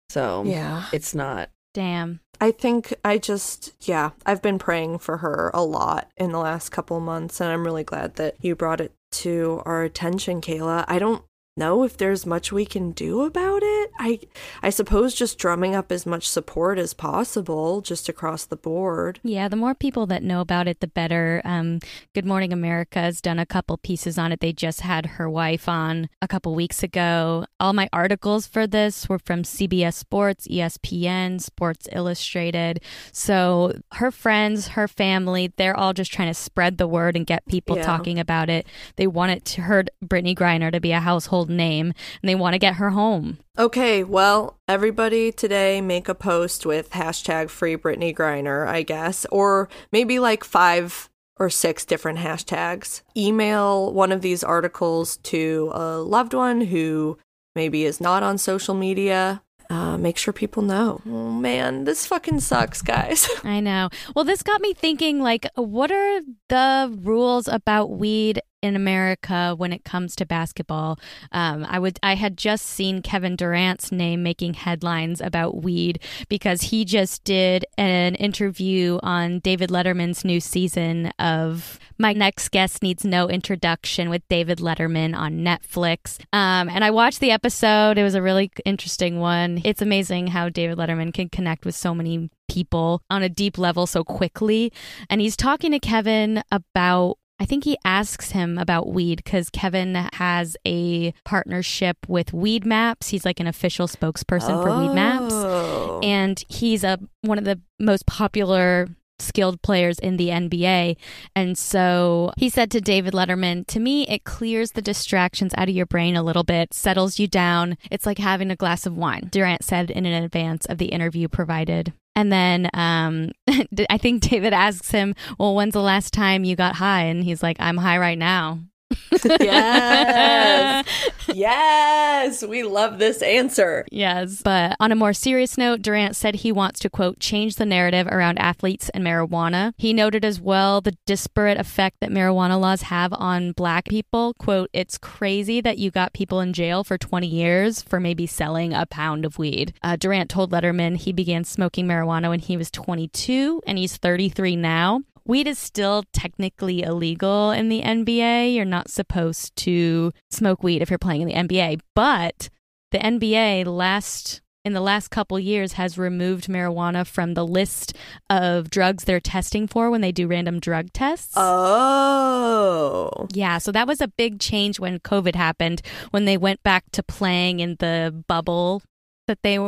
So 0.09 0.43
Yeah. 0.45 0.85
it's 0.91 1.13
not. 1.13 1.49
Damn. 1.73 2.19
I 2.41 2.51
think 2.51 2.93
I 3.05 3.17
just, 3.17 3.73
yeah, 3.81 4.11
I've 4.25 4.41
been 4.41 4.57
praying 4.59 4.99
for 4.99 5.17
her 5.17 5.51
a 5.53 5.61
lot 5.63 6.09
in 6.17 6.31
the 6.31 6.39
last 6.39 6.69
couple 6.69 6.99
months, 6.99 7.39
and 7.41 7.51
I'm 7.51 7.63
really 7.63 7.83
glad 7.83 8.15
that 8.15 8.35
you 8.41 8.55
brought 8.55 8.81
it 8.81 8.93
to 9.11 9.61
our 9.65 9.83
attention, 9.83 10.41
Kayla. 10.41 10.85
I 10.87 10.97
don't 10.99 11.23
know 11.59 11.83
if 11.83 11.97
there's 11.97 12.25
much 12.25 12.51
we 12.51 12.65
can 12.65 12.91
do 12.91 13.21
about 13.21 13.59
it. 13.61 13.91
I 13.99 14.19
I 14.63 14.69
suppose 14.71 15.13
just 15.13 15.37
drumming 15.37 15.75
up 15.75 15.91
as 15.91 16.05
much 16.05 16.27
support 16.27 16.79
as 16.79 16.93
possible 16.95 17.81
just 17.81 18.09
across 18.09 18.45
the 18.45 18.55
board. 18.55 19.19
Yeah, 19.23 19.47
the 19.47 19.55
more 19.55 19.75
people 19.75 20.07
that 20.07 20.23
know 20.23 20.41
about 20.41 20.67
it, 20.67 20.79
the 20.79 20.87
better. 20.87 21.41
Um, 21.45 21.79
Good 22.15 22.25
Morning 22.25 22.51
America 22.51 22.99
has 22.99 23.21
done 23.21 23.37
a 23.37 23.45
couple 23.45 23.77
pieces 23.77 24.17
on 24.17 24.31
it. 24.31 24.39
They 24.39 24.53
just 24.53 24.81
had 24.81 25.05
her 25.17 25.29
wife 25.29 25.69
on 25.69 26.09
a 26.21 26.27
couple 26.27 26.55
weeks 26.55 26.81
ago. 26.81 27.45
All 27.59 27.73
my 27.73 27.87
articles 27.93 28.47
for 28.47 28.65
this 28.65 29.07
were 29.09 29.19
from 29.19 29.43
CBS 29.43 29.93
Sports, 29.95 30.47
ESPN, 30.47 31.41
Sports 31.41 31.87
Illustrated. 31.91 32.81
So 33.11 33.73
her 33.93 34.11
friends, 34.11 34.69
her 34.69 34.87
family, 34.87 35.51
they're 35.57 35.75
all 35.77 35.93
just 35.93 36.11
trying 36.13 36.29
to 36.29 36.33
spread 36.33 36.77
the 36.77 36.87
word 36.87 37.15
and 37.15 37.25
get 37.25 37.45
people 37.47 37.75
Yeah. 37.77 37.83
talking 37.83 38.17
about 38.19 38.49
it. 38.49 38.65
They 38.95 39.07
want 39.07 39.31
it 39.31 39.45
to 39.45 39.61
hurt 39.63 39.89
Brittney 40.03 40.35
Griner 40.37 40.71
to 40.71 40.79
be 40.79 40.91
a 40.91 40.99
household 40.99 41.48
name, 41.49 41.93
and 42.21 42.29
they 42.29 42.35
want 42.35 42.53
to 42.53 42.59
get 42.59 42.75
her 42.75 42.91
home. 42.91 43.39
Okay, 43.57 44.03
well, 44.03 44.57
everybody 44.67 45.31
today 45.31 45.81
make 45.81 46.07
a 46.07 46.15
post 46.15 46.65
with 46.65 46.91
hashtag 46.91 47.49
free 47.49 47.75
Brittney 47.75 48.15
Griner, 48.15 48.67
I 48.67 48.83
guess, 48.83 49.25
or 49.31 49.67
maybe 49.91 50.19
like 50.19 50.43
five 50.43 51.09
or 51.39 51.49
six 51.49 51.85
different 51.85 52.19
hashtags. 52.19 53.01
Email 53.15 53.91
one 53.93 54.11
of 54.11 54.21
these 54.21 54.43
articles 54.43 55.17
to 55.17 55.71
a 55.73 55.97
loved 55.97 56.33
one 56.33 56.61
who 56.61 57.17
maybe 57.55 57.85
is 57.85 57.99
not 58.01 58.21
on 58.21 58.37
social 58.37 58.75
media. 58.75 59.41
Uh, 59.69 59.97
make 59.97 60.17
sure 60.17 60.33
people 60.33 60.63
know. 60.63 60.99
Oh 61.05 61.31
man, 61.31 61.83
this 61.83 62.05
fucking 62.07 62.39
sucks, 62.39 62.81
guys. 62.81 63.29
I 63.43 63.59
know. 63.59 63.89
Well, 64.15 64.25
this 64.25 64.41
got 64.41 64.61
me 64.61 64.73
thinking 64.73 65.21
like, 65.21 65.45
what 65.55 65.91
are 65.91 66.21
the 66.49 66.97
rules 67.03 67.47
about 67.47 67.91
weed 67.91 68.41
in 68.61 68.75
America 68.75 69.53
when 69.57 69.73
it 69.73 69.83
comes 69.83 70.15
to 70.15 70.25
basketball. 70.25 70.99
Um, 71.31 71.65
I 71.67 71.79
would 71.79 71.99
I 72.03 72.15
had 72.15 72.37
just 72.37 72.65
seen 72.65 73.01
Kevin 73.01 73.35
Durant's 73.35 73.91
name 73.91 74.23
making 74.23 74.55
headlines 74.55 75.21
about 75.21 75.63
weed 75.63 75.99
because 76.27 76.63
he 76.63 76.85
just 76.85 77.23
did 77.23 77.65
an 77.77 78.15
interview 78.15 78.99
on 79.01 79.39
David 79.39 79.69
Letterman's 79.69 80.25
new 80.25 80.39
season 80.39 81.11
of 81.19 81.79
My 81.97 82.13
Next 82.13 82.49
Guest 82.49 82.83
Needs 82.83 83.05
No 83.05 83.29
Introduction 83.29 84.09
with 84.09 84.27
David 84.29 84.59
Letterman 84.59 85.15
on 85.15 85.39
Netflix. 85.39 86.19
Um, 86.33 86.69
and 86.69 86.83
I 86.83 86.91
watched 86.91 87.19
the 87.19 87.31
episode. 87.31 87.97
It 87.97 88.03
was 88.03 88.15
a 88.15 88.21
really 88.21 88.51
interesting 88.65 89.19
one. 89.19 89.61
It's 89.63 89.81
amazing 89.81 90.27
how 90.27 90.49
David 90.49 90.77
Letterman 90.77 91.13
can 91.13 91.29
connect 91.29 91.65
with 91.65 91.75
so 91.75 91.95
many 91.95 92.29
people 92.49 93.01
on 93.09 93.23
a 93.23 93.29
deep 93.29 93.57
level 93.57 93.87
so 93.87 94.03
quickly. 94.03 94.73
And 95.09 95.21
he's 95.21 95.37
talking 95.37 95.71
to 95.71 95.79
Kevin 95.79 96.43
about 96.51 97.17
I 97.39 97.45
think 97.45 97.63
he 97.63 97.77
asks 97.85 98.31
him 98.31 98.57
about 98.57 98.89
weed 98.89 99.23
because 99.23 99.49
Kevin 99.49 99.95
has 100.13 100.57
a 100.67 101.13
partnership 101.23 101.97
with 102.07 102.31
Weedmaps. 102.31 103.09
He's 103.09 103.25
like 103.25 103.39
an 103.39 103.47
official 103.47 103.87
spokesperson 103.87 104.49
oh. 104.49 104.63
for 104.63 104.69
Weedmaps, 104.69 105.31
Oh. 105.31 105.99
and 106.03 106.43
he's 106.49 106.83
a 106.83 106.99
one 107.21 107.37
of 107.37 107.45
the 107.45 107.59
most 107.79 108.05
popular 108.05 108.87
skilled 109.21 109.61
players 109.61 109.99
in 109.99 110.17
the 110.17 110.29
NBA. 110.29 110.95
And 111.35 111.57
so 111.57 112.31
he 112.37 112.49
said 112.49 112.71
to 112.71 112.81
David 112.81 113.13
Letterman, 113.13 113.67
To 113.67 113.79
me, 113.79 114.07
it 114.07 114.23
clears 114.23 114.71
the 114.71 114.81
distractions 114.81 115.53
out 115.57 115.69
of 115.69 115.75
your 115.75 115.85
brain 115.85 116.15
a 116.15 116.23
little 116.23 116.43
bit, 116.43 116.73
settles 116.73 117.19
you 117.19 117.27
down. 117.27 117.77
It's 117.91 118.05
like 118.05 118.17
having 118.17 118.51
a 118.51 118.55
glass 118.55 118.85
of 118.85 118.97
wine, 118.97 119.27
Durant 119.31 119.63
said 119.63 119.91
in 119.91 120.05
advance 120.05 120.65
of 120.65 120.77
the 120.77 120.87
interview 120.87 121.27
provided. 121.27 121.93
And 122.19 122.33
then 122.33 122.69
um, 122.73 123.31
I 123.89 123.97
think 123.97 124.23
David 124.23 124.51
asks 124.51 124.91
him, 124.91 125.15
Well, 125.37 125.55
when's 125.55 125.71
the 125.71 125.79
last 125.81 126.13
time 126.13 126.43
you 126.43 126.57
got 126.57 126.75
high? 126.75 127.03
And 127.03 127.23
he's 127.23 127.41
like, 127.41 127.55
I'm 127.61 127.77
high 127.77 127.97
right 127.97 128.17
now. 128.17 128.59
yes. 129.39 130.85
yes. 131.33 132.43
We 132.43 132.63
love 132.63 132.99
this 132.99 133.21
answer. 133.21 133.85
Yes. 133.91 134.41
But 134.43 134.75
on 134.79 134.91
a 134.91 134.95
more 134.95 135.13
serious 135.13 135.57
note, 135.57 135.81
Durant 135.81 136.15
said 136.15 136.35
he 136.35 136.51
wants 136.51 136.79
to, 136.81 136.89
quote, 136.89 137.19
change 137.19 137.55
the 137.55 137.65
narrative 137.65 138.07
around 138.07 138.39
athletes 138.39 138.89
and 138.89 139.03
marijuana. 139.03 139.73
He 139.77 139.93
noted 139.93 140.25
as 140.25 140.39
well 140.39 140.81
the 140.81 140.97
disparate 141.05 141.59
effect 141.59 141.97
that 142.01 142.11
marijuana 142.11 142.59
laws 142.59 142.83
have 142.83 143.13
on 143.13 143.51
black 143.51 143.85
people. 143.85 144.33
Quote, 144.35 144.69
it's 144.73 144.97
crazy 144.97 145.61
that 145.61 145.77
you 145.77 145.91
got 145.91 146.13
people 146.13 146.39
in 146.39 146.53
jail 146.53 146.83
for 146.83 146.97
20 146.97 147.27
years 147.27 147.81
for 147.81 147.99
maybe 147.99 148.25
selling 148.25 148.73
a 148.73 148.85
pound 148.85 149.25
of 149.25 149.37
weed. 149.37 149.73
Uh, 149.83 149.95
Durant 149.95 150.29
told 150.29 150.51
Letterman 150.51 150.97
he 150.97 151.13
began 151.13 151.43
smoking 151.43 151.85
marijuana 151.85 152.29
when 152.29 152.39
he 152.39 152.57
was 152.57 152.71
22 152.71 153.61
and 153.65 153.77
he's 153.77 153.97
33 153.97 154.55
now 154.55 155.01
weed 155.25 155.47
is 155.47 155.59
still 155.59 156.03
technically 156.13 156.81
illegal 156.81 157.51
in 157.51 157.69
the 157.69 157.81
NBA. 157.81 158.55
You're 158.55 158.65
not 158.65 158.89
supposed 158.89 159.55
to 159.57 160.11
smoke 160.31 160.63
weed 160.63 160.81
if 160.81 160.89
you're 160.89 160.99
playing 160.99 161.21
in 161.21 161.27
the 161.27 161.33
NBA, 161.33 161.81
but 161.95 162.49
the 162.91 162.99
NBA 162.99 163.65
last 163.65 164.41
in 164.65 164.73
the 164.73 164.81
last 164.81 165.07
couple 165.09 165.39
years 165.39 165.73
has 165.73 165.97
removed 165.97 166.47
marijuana 166.47 167.07
from 167.07 167.33
the 167.33 167.45
list 167.45 167.95
of 168.29 168.69
drugs 168.69 169.05
they're 169.05 169.19
testing 169.19 169.67
for 169.67 169.89
when 169.89 170.01
they 170.01 170.11
do 170.11 170.27
random 170.27 170.59
drug 170.59 170.91
tests. 170.91 171.33
Oh. 171.37 173.27
Yeah, 173.33 173.57
so 173.57 173.71
that 173.71 173.87
was 173.87 174.01
a 174.01 174.07
big 174.07 174.39
change 174.39 174.79
when 174.79 174.99
COVID 174.99 175.35
happened 175.35 175.81
when 176.11 176.25
they 176.25 176.37
went 176.37 176.61
back 176.61 176.83
to 176.91 177.03
playing 177.03 177.61
in 177.61 177.77
the 177.79 178.23
bubble 178.27 178.81
that 179.27 179.39
they 179.43 179.59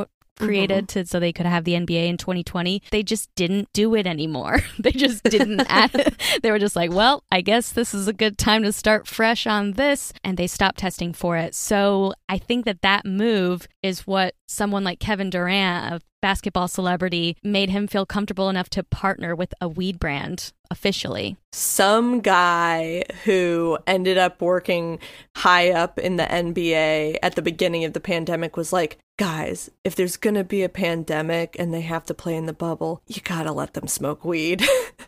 created 0.42 0.88
mm-hmm. 0.88 1.00
to 1.00 1.06
so 1.06 1.20
they 1.20 1.34
could 1.34 1.46
have 1.46 1.64
the 1.64 1.74
NBA 1.74 2.08
in 2.08 2.18
2020. 2.18 2.82
They 2.92 3.04
just 3.04 3.34
didn't 3.36 3.72
do 3.74 3.96
it 3.96 4.08
anymore. 4.08 4.60
they 4.80 4.92
just 4.92 5.24
didn't 5.24 5.62
add. 5.70 6.16
They 6.42 6.52
were 6.52 6.60
just 6.60 6.76
like, 6.76 6.92
well, 6.92 7.24
I 7.32 7.42
guess 7.42 7.72
this 7.72 7.94
is 7.94 8.08
a 8.08 8.14
good 8.14 8.38
time 8.38 8.64
to 8.64 8.72
start 8.72 9.08
fresh 9.08 9.48
on 9.48 9.74
this 9.74 10.14
and 10.24 10.38
they 10.38 10.48
stopped 10.48 10.80
testing 10.80 11.14
for 11.14 11.38
it. 11.38 11.56
So, 11.56 12.14
I 12.30 12.38
think 12.38 12.66
that 12.66 12.82
that 12.82 13.06
move 13.06 13.68
is 13.84 14.06
what 14.08 14.36
someone 14.48 14.84
like 14.84 15.00
Kevin 15.00 15.30
Durant, 15.30 15.94
a 15.94 16.02
basketball 16.22 16.68
celebrity, 16.68 17.38
made 17.44 17.70
him 17.70 17.88
feel 17.88 18.06
comfortable 18.06 18.50
enough 18.50 18.70
to 18.72 18.84
partner 18.84 19.36
with 19.36 19.54
a 19.60 19.68
weed 19.68 20.00
brand 20.00 20.52
officially. 20.70 21.38
Some 21.52 22.22
guy 22.22 23.04
who 23.26 23.78
ended 23.86 24.18
up 24.18 24.42
working 24.42 25.00
high 25.36 25.72
up 25.72 26.00
in 26.00 26.16
the 26.16 26.24
NBA 26.24 27.18
at 27.22 27.36
the 27.36 27.42
beginning 27.42 27.84
of 27.84 27.94
the 27.94 28.00
pandemic 28.00 28.56
was 28.56 28.72
like, 28.72 28.98
guys, 29.20 29.70
if 29.84 29.96
there's 29.96 30.18
going 30.18 30.34
to 30.36 30.44
be 30.44 30.64
a 30.64 30.70
pandemic 30.70 31.56
and 31.60 31.74
they 31.74 31.82
have 31.82 32.06
to 32.06 32.14
play 32.14 32.36
in 32.36 32.46
the 32.46 32.54
bubble, 32.54 33.02
you 33.06 33.22
got 33.22 33.44
to 33.44 33.52
let 33.52 33.74
them 33.74 33.88
smoke 33.88 34.24
weed. 34.24 34.64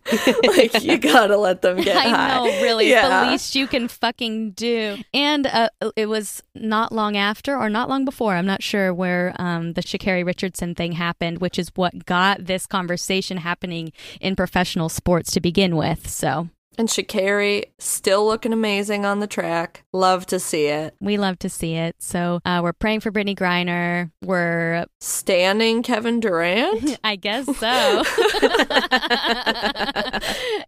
like, 0.46 0.84
you 0.84 0.98
got 1.00 1.28
to 1.28 1.38
let 1.38 1.62
them 1.62 1.78
get 1.78 1.96
I 1.96 2.10
high. 2.10 2.36
know, 2.36 2.44
really. 2.62 2.90
Yeah. 2.90 3.24
the 3.26 3.32
least 3.32 3.56
you 3.56 3.66
can 3.66 3.88
fucking 3.88 4.52
do. 4.52 4.98
And 5.14 5.48
uh, 5.48 5.70
it 5.96 6.08
was 6.08 6.44
not 6.54 6.92
long 6.92 7.16
after 7.16 7.58
or 7.58 7.70
not 7.70 7.90
long 7.90 8.06
before, 8.06 8.36
I'm 8.36 8.46
not 8.46 8.62
sure, 8.64 8.94
where 8.94 9.36
um, 9.38 9.74
the 9.74 9.82
Sha'Carri 9.82 10.26
Richardson 10.26 10.74
thing 10.74 10.94
happened, 10.94 11.40
which 11.40 11.60
is 11.60 11.70
what 11.76 12.06
got 12.06 12.46
this 12.46 12.66
conversation 12.66 13.38
happening 13.38 13.92
in 14.20 14.36
professional 14.36 14.90
sports 14.90 15.32
to 15.32 15.42
begin 15.42 15.76
with. 15.76 16.10
So 16.10 16.50
and 16.78 16.88
Sha'Carri 16.88 17.66
still 17.78 18.26
looking 18.26 18.54
amazing 18.54 19.06
on 19.06 19.20
the 19.20 19.28
track. 19.28 19.84
Love 19.94 20.26
to 20.28 20.40
see 20.40 20.66
it. 20.66 20.96
We 21.00 21.18
love 21.18 21.38
to 21.40 21.50
see 21.50 21.76
it. 21.76 21.96
So 22.00 22.40
uh, 22.46 22.62
we're 22.64 22.74
praying 22.74 23.02
for 23.02 23.12
Brittney 23.12 23.38
Griner. 23.38 24.12
We're 24.24 24.86
standing 25.00 25.84
Kevin 25.84 26.20
Durant. 26.20 27.00
I 27.04 27.16
guess 27.16 27.46
so. 27.46 28.04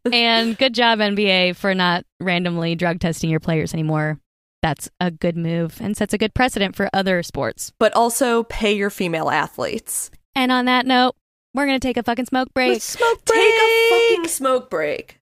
and 0.12 0.58
good 0.58 0.74
job 0.74 1.00
NBA 1.00 1.56
for 1.56 1.74
not 1.74 2.06
randomly 2.20 2.76
drug 2.76 3.00
testing 3.00 3.30
your 3.30 3.40
players 3.40 3.74
anymore. 3.74 4.20
That's 4.66 4.90
a 5.00 5.12
good 5.12 5.38
move 5.38 5.80
and 5.80 5.96
sets 5.96 6.16
a 6.16 6.18
good 6.18 6.34
precedent 6.34 6.76
for 6.76 6.90
other 6.92 7.22
sports. 7.22 7.72
But 7.78 7.94
also 7.94 8.42
pay 8.46 8.74
your 8.74 8.90
female 8.90 9.30
athletes. 9.30 10.10
And 10.34 10.52
on 10.52 10.66
that 10.66 10.88
note, 10.88 11.14
we're 11.54 11.68
gonna 11.68 11.80
take 11.80 11.98
a 11.98 12.02
fucking 12.02 12.26
smoke 12.26 12.52
break. 12.52 12.72
Let's 12.72 12.84
smoke 12.84 13.24
break. 13.26 13.42
Take 13.42 13.62
a 13.62 13.90
fucking 13.92 14.28
smoke 14.28 14.72
break. 14.72 15.20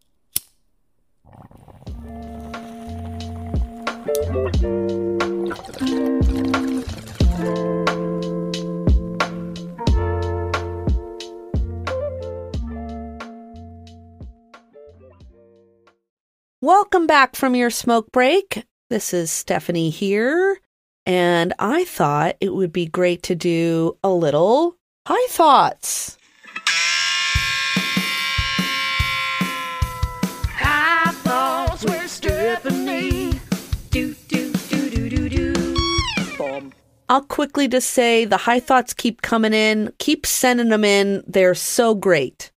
Welcome 16.62 17.08
back 17.08 17.36
from 17.36 17.56
your 17.56 17.70
smoke 17.70 18.10
break. 18.14 18.64
This 18.94 19.12
is 19.12 19.32
Stephanie 19.32 19.90
here, 19.90 20.60
and 21.08 21.52
I 21.58 21.84
thought 21.84 22.36
it 22.40 22.54
would 22.54 22.72
be 22.72 22.86
great 22.86 23.24
to 23.24 23.34
do 23.34 23.98
a 24.04 24.12
little 24.12 24.78
high 25.08 25.28
thoughts. 25.32 26.16
I'll 37.10 37.22
quickly 37.22 37.68
just 37.68 37.90
say 37.90 38.26
the 38.26 38.38
high 38.38 38.60
thoughts 38.60 38.94
keep 38.94 39.24
coming 39.24 39.56
in. 39.56 39.92
Keep 39.98 40.28
sending 40.28 40.70
them 40.70 40.86
in. 40.86 41.24
They're 41.26 41.56
so 41.56 41.96
great. 41.96 42.52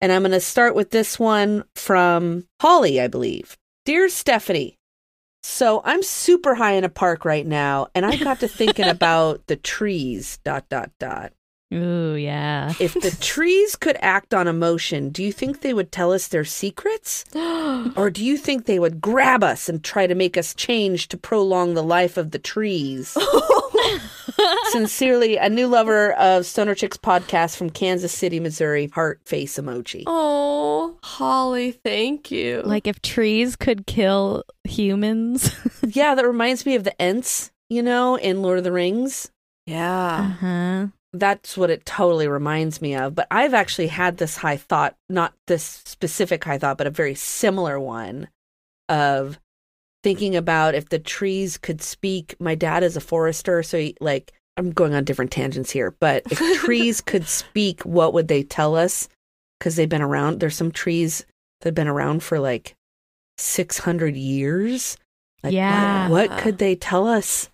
And 0.00 0.12
I'm 0.12 0.22
going 0.22 0.30
to 0.30 0.38
start 0.38 0.76
with 0.76 0.92
this 0.92 1.18
one 1.18 1.64
from 1.74 2.46
Holly, 2.60 3.00
I 3.00 3.08
believe. 3.08 3.56
Dear 3.84 4.08
Stephanie, 4.08 4.76
so 5.42 5.82
I'm 5.84 6.02
super 6.02 6.54
high 6.54 6.72
in 6.72 6.84
a 6.84 6.88
park 6.88 7.24
right 7.24 7.46
now, 7.46 7.88
and 7.94 8.04
I 8.04 8.16
got 8.16 8.40
to 8.40 8.48
thinking 8.48 8.88
about 8.88 9.46
the 9.46 9.56
trees, 9.56 10.38
dot, 10.44 10.68
dot, 10.68 10.90
dot. 10.98 11.32
Ooh, 11.72 12.14
yeah. 12.14 12.72
if 12.80 12.94
the 12.94 13.16
trees 13.20 13.76
could 13.76 13.96
act 14.00 14.34
on 14.34 14.48
emotion, 14.48 15.10
do 15.10 15.22
you 15.22 15.32
think 15.32 15.60
they 15.60 15.72
would 15.72 15.92
tell 15.92 16.12
us 16.12 16.26
their 16.28 16.44
secrets? 16.44 17.24
or 17.34 18.10
do 18.10 18.24
you 18.24 18.36
think 18.36 18.66
they 18.66 18.78
would 18.78 19.00
grab 19.00 19.44
us 19.44 19.68
and 19.68 19.84
try 19.84 20.06
to 20.06 20.14
make 20.14 20.36
us 20.36 20.54
change 20.54 21.08
to 21.08 21.16
prolong 21.16 21.74
the 21.74 21.82
life 21.82 22.16
of 22.16 22.32
the 22.32 22.38
trees? 22.40 23.16
Sincerely, 24.70 25.36
a 25.36 25.48
new 25.48 25.66
lover 25.66 26.12
of 26.12 26.46
Stoner 26.46 26.74
Chicks 26.74 26.96
podcast 26.96 27.56
from 27.56 27.70
Kansas 27.70 28.12
City, 28.12 28.40
Missouri. 28.40 28.88
Heart 28.88 29.20
face 29.24 29.58
emoji. 29.58 30.04
Oh, 30.06 30.96
Holly, 31.02 31.72
thank 31.72 32.30
you. 32.30 32.62
Like 32.64 32.86
if 32.86 33.00
trees 33.02 33.56
could 33.56 33.86
kill 33.86 34.44
humans. 34.64 35.54
yeah, 35.86 36.14
that 36.14 36.26
reminds 36.26 36.64
me 36.66 36.74
of 36.74 36.84
the 36.84 37.00
Ents, 37.00 37.50
you 37.68 37.82
know, 37.82 38.16
in 38.16 38.42
Lord 38.42 38.58
of 38.58 38.64
the 38.64 38.72
Rings. 38.72 39.30
Yeah. 39.66 40.32
Uh-huh. 40.32 40.86
That's 41.12 41.56
what 41.56 41.70
it 41.70 41.84
totally 41.84 42.28
reminds 42.28 42.80
me 42.80 42.94
of. 42.94 43.14
But 43.14 43.26
I've 43.30 43.54
actually 43.54 43.88
had 43.88 44.18
this 44.18 44.36
high 44.36 44.56
thought, 44.56 44.96
not 45.08 45.34
this 45.46 45.82
specific 45.84 46.44
high 46.44 46.58
thought, 46.58 46.78
but 46.78 46.86
a 46.86 46.90
very 46.90 47.14
similar 47.14 47.80
one 47.80 48.28
of 48.88 49.38
thinking 50.02 50.36
about 50.36 50.74
if 50.74 50.88
the 50.88 50.98
trees 50.98 51.58
could 51.58 51.82
speak. 51.82 52.36
My 52.38 52.54
dad 52.54 52.82
is 52.82 52.96
a 52.96 53.00
forester, 53.00 53.62
so 53.62 53.78
he, 53.78 53.96
like 54.00 54.32
I'm 54.56 54.70
going 54.70 54.94
on 54.94 55.04
different 55.04 55.30
tangents 55.30 55.70
here, 55.70 55.94
but 56.00 56.22
if 56.30 56.38
trees 56.60 57.00
could 57.00 57.26
speak, 57.26 57.82
what 57.82 58.14
would 58.14 58.28
they 58.28 58.42
tell 58.42 58.76
us? 58.76 59.08
Because 59.58 59.76
they've 59.76 59.88
been 59.88 60.02
around. 60.02 60.40
There's 60.40 60.56
some 60.56 60.72
trees 60.72 61.26
that 61.60 61.68
have 61.68 61.74
been 61.74 61.88
around 61.88 62.22
for 62.22 62.38
like 62.38 62.74
600 63.38 64.16
years. 64.16 64.96
Like, 65.42 65.52
Yeah. 65.52 66.08
What, 66.08 66.30
what 66.30 66.38
could 66.40 66.58
they 66.58 66.76
tell 66.76 67.06
us? 67.06 67.49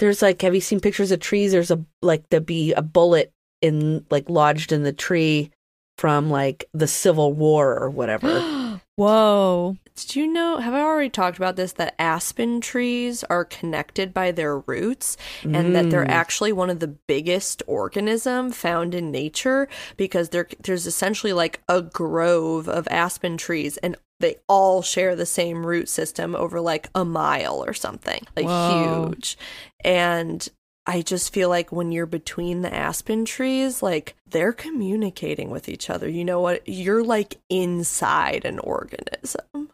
There's 0.00 0.22
like, 0.22 0.42
have 0.42 0.54
you 0.54 0.60
seen 0.60 0.80
pictures 0.80 1.12
of 1.12 1.20
trees? 1.20 1.52
There's 1.52 1.70
a, 1.70 1.84
like, 2.02 2.28
there'd 2.30 2.44
be 2.46 2.72
a 2.72 2.82
bullet 2.82 3.32
in, 3.62 4.04
like, 4.10 4.28
lodged 4.28 4.72
in 4.72 4.82
the 4.82 4.92
tree 4.92 5.50
from, 5.98 6.30
like, 6.30 6.64
the 6.72 6.86
Civil 6.88 7.32
War 7.34 7.78
or 7.78 7.90
whatever. 7.90 8.80
Whoa. 8.96 9.76
Did 9.94 10.16
you 10.16 10.26
know? 10.26 10.56
Have 10.58 10.72
I 10.72 10.80
already 10.80 11.10
talked 11.10 11.36
about 11.36 11.56
this? 11.56 11.72
That 11.72 11.94
aspen 11.98 12.60
trees 12.62 13.22
are 13.24 13.44
connected 13.44 14.14
by 14.14 14.30
their 14.30 14.58
roots, 14.58 15.18
and 15.42 15.74
that 15.76 15.90
they're 15.90 16.04
Mm. 16.06 16.08
actually 16.10 16.52
one 16.52 16.70
of 16.70 16.80
the 16.80 16.88
biggest 16.88 17.62
organism 17.66 18.50
found 18.50 18.94
in 18.94 19.10
nature 19.10 19.68
because 19.98 20.30
there 20.30 20.48
there's 20.62 20.86
essentially 20.86 21.34
like 21.34 21.60
a 21.68 21.82
grove 21.82 22.68
of 22.68 22.88
aspen 22.90 23.36
trees, 23.36 23.76
and 23.78 23.96
they 24.20 24.36
all 24.48 24.82
share 24.82 25.16
the 25.16 25.26
same 25.26 25.66
root 25.66 25.88
system 25.88 26.36
over 26.36 26.60
like 26.60 26.88
a 26.94 27.04
mile 27.04 27.64
or 27.64 27.72
something, 27.72 28.26
like 28.36 28.46
Whoa. 28.46 29.08
huge. 29.08 29.36
And 29.82 30.46
I 30.86 31.02
just 31.02 31.32
feel 31.32 31.48
like 31.48 31.72
when 31.72 31.92
you're 31.92 32.06
between 32.06 32.62
the 32.62 32.72
aspen 32.72 33.24
trees, 33.24 33.82
like 33.82 34.14
they're 34.28 34.52
communicating 34.52 35.50
with 35.50 35.68
each 35.68 35.90
other. 35.90 36.08
You 36.08 36.24
know 36.24 36.40
what? 36.40 36.66
You're 36.68 37.04
like 37.04 37.38
inside 37.48 38.44
an 38.44 38.58
organism. 38.58 39.70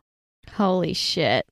Holy 0.53 0.95
shit. 0.95 1.47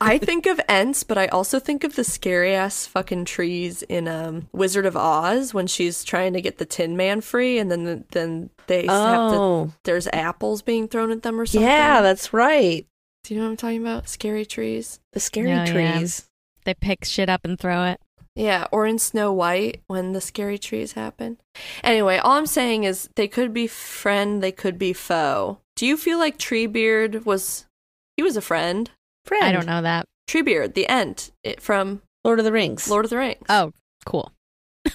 I 0.00 0.18
think 0.18 0.46
of 0.46 0.60
Ents, 0.68 1.02
but 1.02 1.18
I 1.18 1.26
also 1.26 1.58
think 1.58 1.84
of 1.84 1.94
the 1.96 2.04
scary 2.04 2.54
ass 2.54 2.86
fucking 2.86 3.24
trees 3.26 3.82
in 3.82 4.08
um, 4.08 4.48
Wizard 4.52 4.86
of 4.86 4.96
Oz 4.96 5.52
when 5.52 5.66
she's 5.66 6.04
trying 6.04 6.32
to 6.34 6.40
get 6.40 6.58
the 6.58 6.64
Tin 6.64 6.96
Man 6.96 7.20
free, 7.20 7.58
and 7.58 7.70
then 7.70 8.04
then 8.12 8.50
they 8.66 8.86
have 8.86 8.86
to. 9.32 9.36
Oh, 9.38 9.72
There's 9.84 10.06
apples 10.12 10.62
being 10.62 10.88
thrown 10.88 11.10
at 11.10 11.22
them 11.22 11.38
or 11.40 11.46
something. 11.46 11.68
yeah, 11.68 12.00
that's 12.02 12.32
right. 12.32 12.86
Do 13.24 13.34
you 13.34 13.40
know 13.40 13.46
what 13.46 13.50
I'm 13.52 13.56
talking 13.56 13.80
about? 13.82 14.08
Scary 14.08 14.46
trees. 14.46 15.00
The 15.12 15.20
scary 15.20 15.52
Oh, 15.52 15.64
yeah. 15.64 15.64
trees. 15.98 16.28
They 16.64 16.74
pick 16.74 17.04
shit 17.04 17.28
up 17.28 17.44
and 17.44 17.58
throw 17.58 17.84
it. 17.84 18.00
Yeah, 18.34 18.66
or 18.70 18.86
in 18.86 18.98
Snow 18.98 19.32
White 19.32 19.82
when 19.88 20.12
the 20.12 20.20
scary 20.20 20.58
trees 20.58 20.92
happen. 20.92 21.38
Anyway, 21.82 22.18
all 22.18 22.32
I'm 22.32 22.46
saying 22.46 22.84
is 22.84 23.08
they 23.16 23.26
could 23.26 23.52
be 23.52 23.66
friend, 23.66 24.42
they 24.42 24.52
could 24.52 24.78
be 24.78 24.92
foe. 24.92 25.58
Do 25.76 25.86
you 25.86 25.96
feel 25.96 26.18
like 26.18 26.38
Treebeard 26.38 27.24
was 27.24 27.66
he 28.16 28.22
was 28.22 28.36
a 28.36 28.40
friend? 28.40 28.90
Friend. 29.28 29.44
I 29.44 29.52
don't 29.52 29.66
know 29.66 29.82
that. 29.82 30.06
Treebeard, 30.26 30.72
the 30.72 30.88
Ent 30.88 31.30
it, 31.44 31.60
from 31.60 32.00
Lord 32.24 32.38
of 32.38 32.46
the 32.46 32.52
Rings. 32.52 32.88
Lord 32.88 33.04
of 33.04 33.10
the 33.10 33.18
Rings. 33.18 33.44
Oh, 33.50 33.72
cool. 34.06 34.32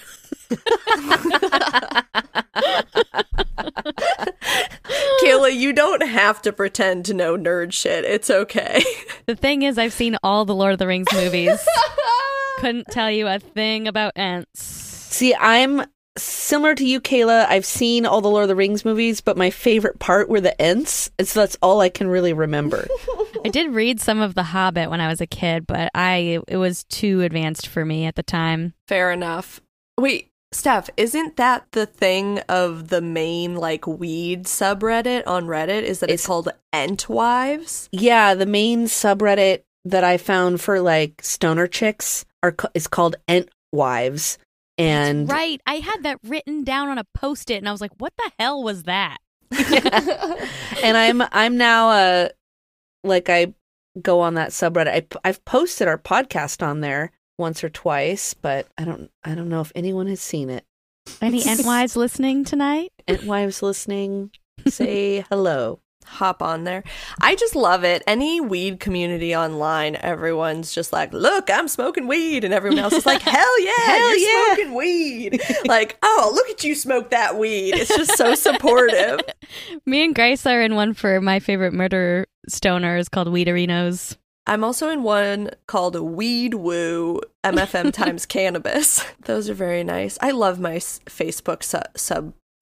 Kayla, 5.22 5.54
you 5.56 5.72
don't 5.72 6.08
have 6.08 6.42
to 6.42 6.52
pretend 6.52 7.06
to 7.06 7.14
know 7.14 7.38
nerd 7.38 7.74
shit. 7.74 8.06
It's 8.06 8.30
okay. 8.30 8.84
The 9.26 9.38
thing 9.38 9.62
is, 9.62 9.78
I've 9.78 9.94
seen 9.94 10.18
all 10.22 10.44
the 10.44 10.54
Lord 10.54 10.74
of 10.74 10.80
the 10.80 10.88
Rings 10.88 11.08
movies. 11.14 11.66
Couldn't 12.58 12.88
tell 12.88 13.10
you 13.10 13.26
a 13.26 13.40
thing 13.40 13.88
about 13.88 14.12
ants. 14.18 14.62
See, 14.62 15.34
I'm 15.34 15.86
similar 16.18 16.76
to 16.76 16.86
you, 16.86 17.00
Kayla. 17.02 17.48
I've 17.48 17.66
seen 17.66 18.06
all 18.06 18.22
the 18.22 18.30
Lord 18.30 18.44
of 18.44 18.48
the 18.50 18.56
Rings 18.56 18.86
movies, 18.86 19.22
but 19.22 19.38
my 19.38 19.50
favorite 19.50 20.00
part 20.00 20.30
were 20.30 20.42
the 20.42 20.60
Ents, 20.62 21.10
and 21.18 21.28
so 21.28 21.40
that's 21.42 21.58
all 21.62 21.82
I 21.82 21.90
can 21.90 22.08
really 22.08 22.34
remember. 22.34 22.88
I 23.46 23.50
did 23.50 23.74
read 23.74 24.00
some 24.00 24.22
of 24.22 24.36
The 24.36 24.44
Hobbit 24.44 24.90
when 24.90 25.02
I 25.02 25.08
was 25.10 25.20
a 25.22 25.28
kid, 25.28 25.68
but 25.68 25.90
I 25.94 26.40
it 26.48 26.58
was 26.58 26.84
too 26.86 27.22
advanced 27.22 27.68
for 27.68 27.84
me 27.84 28.06
at 28.06 28.16
the 28.16 28.24
time. 28.24 28.74
Fair 28.88 29.12
enough. 29.12 29.60
Wait, 30.00 30.30
Steph, 30.52 30.90
isn't 30.98 31.36
that 31.38 31.66
the 31.72 31.86
thing 31.86 32.40
of 32.48 32.88
the 32.90 33.02
main 33.02 33.56
like 33.56 33.86
weed 33.86 34.46
subreddit 34.46 35.24
on 35.28 35.46
Reddit? 35.48 35.82
Is 35.84 36.00
that 36.00 36.10
it's, 36.10 36.24
It's- 36.24 36.28
called 36.28 36.50
Entwives? 36.74 37.90
yeah, 37.92 38.34
the 38.36 38.46
main 38.46 38.86
subreddit 38.86 39.64
that 39.86 40.04
I 40.04 40.18
found 40.18 40.62
for 40.62 40.80
like 40.80 41.22
stoner 41.22 41.68
chicks 41.68 42.24
are 42.42 42.52
ca- 42.54 42.70
is 42.74 42.88
called 42.88 43.18
Ent 43.28 43.50
Wives, 44.84 45.10
and 45.10 45.30
right. 45.30 45.62
I 45.66 45.76
had 45.76 46.04
that 46.04 46.20
written 46.24 46.64
down 46.64 46.90
on 46.90 46.98
a 46.98 47.06
post-it 47.14 47.58
and 47.58 47.68
I 47.68 47.72
was 47.72 47.82
like, 47.82 47.92
"What 47.98 48.14
the 48.18 48.32
hell 48.40 48.64
was 48.64 48.84
that?" 48.84 49.18
and 50.84 50.98
I'm 50.98 51.22
I'm 51.32 51.58
now 51.58 51.90
uh 51.90 52.30
like 53.04 53.30
I 53.30 53.54
go 54.02 54.22
on 54.22 54.36
that 54.36 54.50
subreddit. 54.50 54.88
I, 54.88 55.30
I've 55.30 55.44
posted 55.46 55.88
our 55.88 55.98
podcast 55.98 56.66
on 56.66 56.82
there 56.82 57.12
once 57.38 57.64
or 57.64 57.70
twice, 57.70 58.34
but 58.34 58.68
I 58.78 58.86
don't 58.86 59.12
I 59.24 59.36
don't 59.36 59.50
know 59.50 59.62
if 59.62 59.72
anyone 59.76 60.08
has 60.08 60.22
seen 60.22 60.50
it. 60.50 60.66
Any 61.22 61.42
Entwives 61.44 61.96
listening 61.96 62.46
tonight? 62.46 62.92
Ent 63.08 63.26
Wives 63.26 63.62
listening, 63.62 64.32
say 64.68 65.26
hello. 65.30 65.80
Hop 66.06 66.42
on 66.42 66.64
there. 66.64 66.84
I 67.22 67.36
just 67.36 67.56
love 67.56 67.84
it. 67.84 68.04
Any 68.08 68.40
weed 68.42 68.80
community 68.80 69.36
online, 69.36 69.96
everyone's 69.98 70.74
just 70.74 70.94
like, 70.94 71.12
"Look, 71.14 71.50
I'm 71.50 71.68
smoking 71.68 72.08
weed," 72.08 72.44
and 72.44 72.54
everyone 72.54 72.80
else 72.80 72.94
is 72.94 73.06
like, 73.06 73.22
"Hell 73.24 73.62
yeah, 73.62 73.72
Hell 73.86 74.18
you're 74.18 74.30
yeah." 74.30 74.56
smoking 74.56 74.74
weed!" 74.76 75.42
like, 75.66 75.98
"Oh, 76.04 76.32
look 76.34 76.50
at 76.50 76.64
you 76.64 76.76
smoke 76.76 77.10
that 77.12 77.38
weed." 77.38 77.76
It's 77.76 77.96
just 77.96 78.18
so 78.18 78.36
supportive. 78.36 79.22
Me 79.86 80.04
and 80.04 80.14
Grace 80.16 80.46
are 80.46 80.62
in 80.62 80.76
one 80.76 80.94
for 80.94 81.20
my 81.22 81.40
favorite 81.40 81.74
murder 81.74 82.26
stoners 82.50 83.10
called 83.10 83.28
Weederinos. 83.28 84.18
I'm 84.46 84.64
also 84.64 84.90
in 84.90 85.04
one 85.04 85.52
called 85.68 85.96
Weed 85.96 86.54
Woo 86.56 87.22
MFM 87.46 87.94
times 87.94 88.26
cannabis. 88.26 89.06
Those 89.24 89.50
are 89.50 89.54
very 89.54 89.84
nice. 89.86 90.18
I 90.22 90.32
love 90.32 90.60
my 90.60 90.76
Facebook 90.76 91.64
su- 91.64 91.80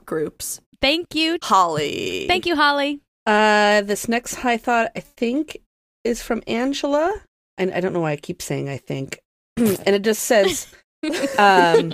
subgroups. 0.06 0.60
Thank 0.80 1.16
you. 1.16 1.38
Holly. 1.42 2.26
Thank 2.28 2.46
you, 2.46 2.56
Holly. 2.56 3.02
Uh, 3.26 3.82
this 3.82 4.08
next 4.08 4.36
high 4.36 4.58
thought, 4.58 4.92
I 4.96 5.00
think, 5.00 5.58
is 6.04 6.22
from 6.22 6.44
Angela. 6.48 7.14
And 7.58 7.72
I 7.74 7.80
don't 7.80 7.94
know 7.94 8.00
why 8.02 8.12
I 8.12 8.18
keep 8.18 8.42
saying 8.42 8.70
I 8.70 8.78
think. 8.78 9.20
and 9.58 9.88
it 9.88 10.02
just 10.02 10.24
says, 10.24 10.68
um, 11.38 11.94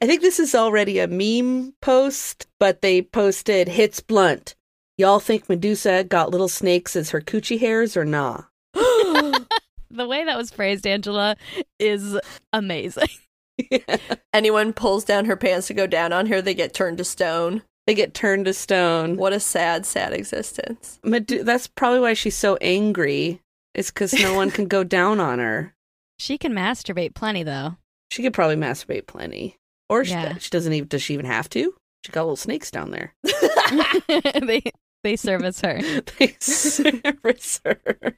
I 0.00 0.06
think 0.06 0.20
this 0.20 0.38
is 0.38 0.54
already 0.54 0.98
a 0.98 1.08
meme 1.08 1.74
post, 1.80 2.46
but 2.60 2.82
they 2.82 3.02
posted 3.02 3.68
hits 3.68 4.00
blunt. 4.00 4.54
Y'all 4.96 5.18
think 5.18 5.48
Medusa 5.48 6.04
got 6.04 6.30
little 6.30 6.48
snakes 6.48 6.94
as 6.94 7.10
her 7.10 7.20
coochie 7.20 7.58
hairs 7.58 7.96
or 7.96 8.04
nah? 8.04 8.42
the 8.74 10.06
way 10.06 10.24
that 10.24 10.36
was 10.36 10.50
phrased, 10.50 10.86
Angela, 10.86 11.36
is 11.78 12.18
amazing. 12.52 13.08
Anyone 14.32 14.72
pulls 14.72 15.04
down 15.04 15.24
her 15.24 15.36
pants 15.36 15.66
to 15.68 15.74
go 15.74 15.86
down 15.86 16.12
on 16.12 16.26
her, 16.26 16.40
they 16.40 16.54
get 16.54 16.74
turned 16.74 16.98
to 16.98 17.04
stone. 17.04 17.62
They 17.86 17.94
get 17.94 18.14
turned 18.14 18.46
to 18.46 18.54
stone. 18.54 19.16
What 19.16 19.32
a 19.34 19.40
sad, 19.40 19.84
sad 19.84 20.12
existence. 20.14 20.98
Medu- 21.04 21.44
that's 21.44 21.66
probably 21.66 22.00
why 22.00 22.14
she's 22.14 22.36
so 22.36 22.56
angry. 22.60 23.40
It's 23.74 23.90
because 23.90 24.14
no 24.14 24.34
one 24.34 24.50
can 24.50 24.66
go 24.66 24.84
down 24.84 25.20
on 25.20 25.38
her. 25.38 25.74
She 26.20 26.38
can 26.38 26.52
masturbate 26.52 27.14
plenty, 27.14 27.42
though. 27.42 27.76
She 28.12 28.22
could 28.22 28.32
probably 28.32 28.54
masturbate 28.54 29.08
plenty, 29.08 29.56
or 29.90 30.04
she, 30.04 30.12
Yeah. 30.12 30.38
she 30.38 30.48
doesn't 30.48 30.72
even. 30.72 30.86
Does 30.86 31.02
she 31.02 31.12
even 31.14 31.26
have 31.26 31.50
to? 31.50 31.74
She 32.06 32.12
got 32.12 32.22
little 32.22 32.36
snakes 32.36 32.70
down 32.70 32.92
there. 32.92 33.14
they 34.40 34.62
they 35.02 35.16
service 35.16 35.60
her. 35.62 35.80
they 36.18 36.36
service 36.38 37.60
her. 37.64 38.16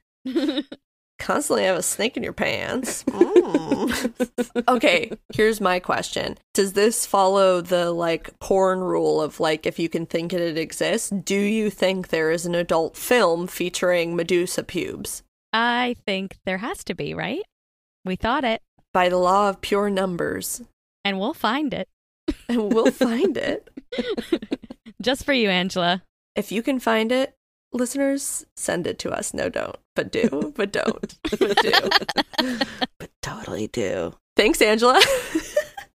Constantly 1.26 1.64
have 1.64 1.76
a 1.76 1.82
snake 1.82 2.16
in 2.16 2.22
your 2.22 2.32
pants. 2.32 3.02
Mm. 3.02 4.64
okay, 4.68 5.10
here's 5.34 5.60
my 5.60 5.80
question. 5.80 6.38
Does 6.54 6.74
this 6.74 7.04
follow 7.04 7.60
the 7.60 7.90
like 7.90 8.38
porn 8.38 8.78
rule 8.78 9.20
of 9.20 9.40
like 9.40 9.66
if 9.66 9.76
you 9.80 9.88
can 9.88 10.06
think 10.06 10.32
it, 10.32 10.40
it 10.40 10.56
exists? 10.56 11.10
Do 11.10 11.34
you 11.34 11.68
think 11.68 12.08
there 12.08 12.30
is 12.30 12.46
an 12.46 12.54
adult 12.54 12.96
film 12.96 13.48
featuring 13.48 14.14
Medusa 14.14 14.62
pubes? 14.62 15.24
I 15.52 15.96
think 16.06 16.36
there 16.44 16.58
has 16.58 16.84
to 16.84 16.94
be, 16.94 17.12
right? 17.12 17.42
We 18.04 18.14
thought 18.14 18.44
it, 18.44 18.62
By 18.94 19.08
the 19.08 19.16
law 19.18 19.48
of 19.48 19.60
pure 19.60 19.90
numbers. 19.90 20.62
and 21.04 21.18
we'll 21.18 21.34
find 21.34 21.74
it. 21.74 21.88
And 22.48 22.72
we'll 22.72 22.92
find 22.92 23.36
it. 23.36 23.68
Just 25.02 25.24
for 25.24 25.32
you, 25.32 25.48
Angela. 25.50 26.04
If 26.36 26.52
you 26.52 26.62
can 26.62 26.78
find 26.78 27.10
it, 27.10 27.34
listeners, 27.76 28.44
send 28.56 28.86
it 28.86 28.98
to 29.00 29.10
us. 29.10 29.32
No, 29.34 29.48
don't. 29.48 29.76
But 29.94 30.10
do. 30.12 30.52
But 30.56 30.72
don't. 30.72 31.18
But 31.38 31.56
do. 31.62 31.72
But 32.98 33.10
totally 33.22 33.68
do. 33.68 34.14
Thanks, 34.36 34.60
Angela. 34.60 35.00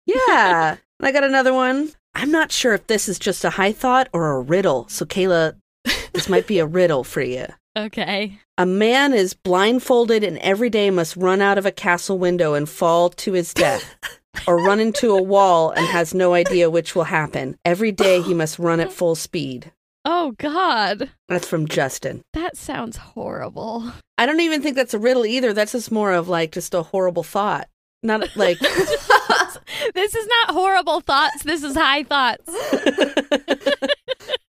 Yeah. 0.05 0.77
And 0.99 1.07
I 1.07 1.11
got 1.11 1.23
another 1.23 1.53
one. 1.53 1.91
I'm 2.15 2.31
not 2.31 2.51
sure 2.51 2.73
if 2.73 2.87
this 2.87 3.07
is 3.07 3.19
just 3.19 3.45
a 3.45 3.51
high 3.51 3.71
thought 3.71 4.09
or 4.11 4.31
a 4.31 4.41
riddle. 4.41 4.87
So, 4.89 5.05
Kayla, 5.05 5.55
this 6.13 6.27
might 6.27 6.47
be 6.47 6.59
a 6.59 6.65
riddle 6.65 7.03
for 7.03 7.21
you. 7.21 7.45
Okay. 7.77 8.39
A 8.57 8.65
man 8.65 9.13
is 9.13 9.33
blindfolded 9.33 10.23
and 10.23 10.39
every 10.39 10.69
day 10.69 10.89
must 10.89 11.15
run 11.15 11.41
out 11.41 11.57
of 11.57 11.65
a 11.65 11.71
castle 11.71 12.17
window 12.17 12.55
and 12.55 12.67
fall 12.67 13.09
to 13.11 13.33
his 13.33 13.53
death, 13.53 13.95
or 14.47 14.57
run 14.57 14.79
into 14.79 15.11
a 15.11 15.21
wall 15.21 15.69
and 15.69 15.85
has 15.85 16.13
no 16.13 16.33
idea 16.33 16.69
which 16.69 16.95
will 16.95 17.03
happen. 17.03 17.55
Every 17.63 17.91
day 17.91 18.21
he 18.21 18.33
must 18.33 18.59
run 18.59 18.79
at 18.79 18.91
full 18.91 19.15
speed. 19.15 19.71
Oh 20.11 20.33
God, 20.39 21.11
That's 21.27 21.47
from 21.47 21.67
Justin. 21.67 22.23
that 22.33 22.57
sounds 22.57 22.97
horrible. 22.97 23.91
I 24.17 24.25
don't 24.25 24.39
even 24.39 24.63
think 24.63 24.75
that's 24.75 24.95
a 24.95 24.99
riddle 24.99 25.23
either. 25.23 25.53
That's 25.53 25.73
just 25.73 25.91
more 25.91 26.13
of 26.13 26.27
like 26.27 26.51
just 26.51 26.73
a 26.73 26.81
horrible 26.81 27.21
thought. 27.21 27.69
Not 28.01 28.21
like 28.35 28.57
this 28.59 30.15
is 30.15 30.27
not 30.27 30.55
horrible 30.55 31.01
thoughts. 31.01 31.43
This 31.43 31.63
is 31.63 31.75
high 31.75 32.01
thoughts. 32.03 32.49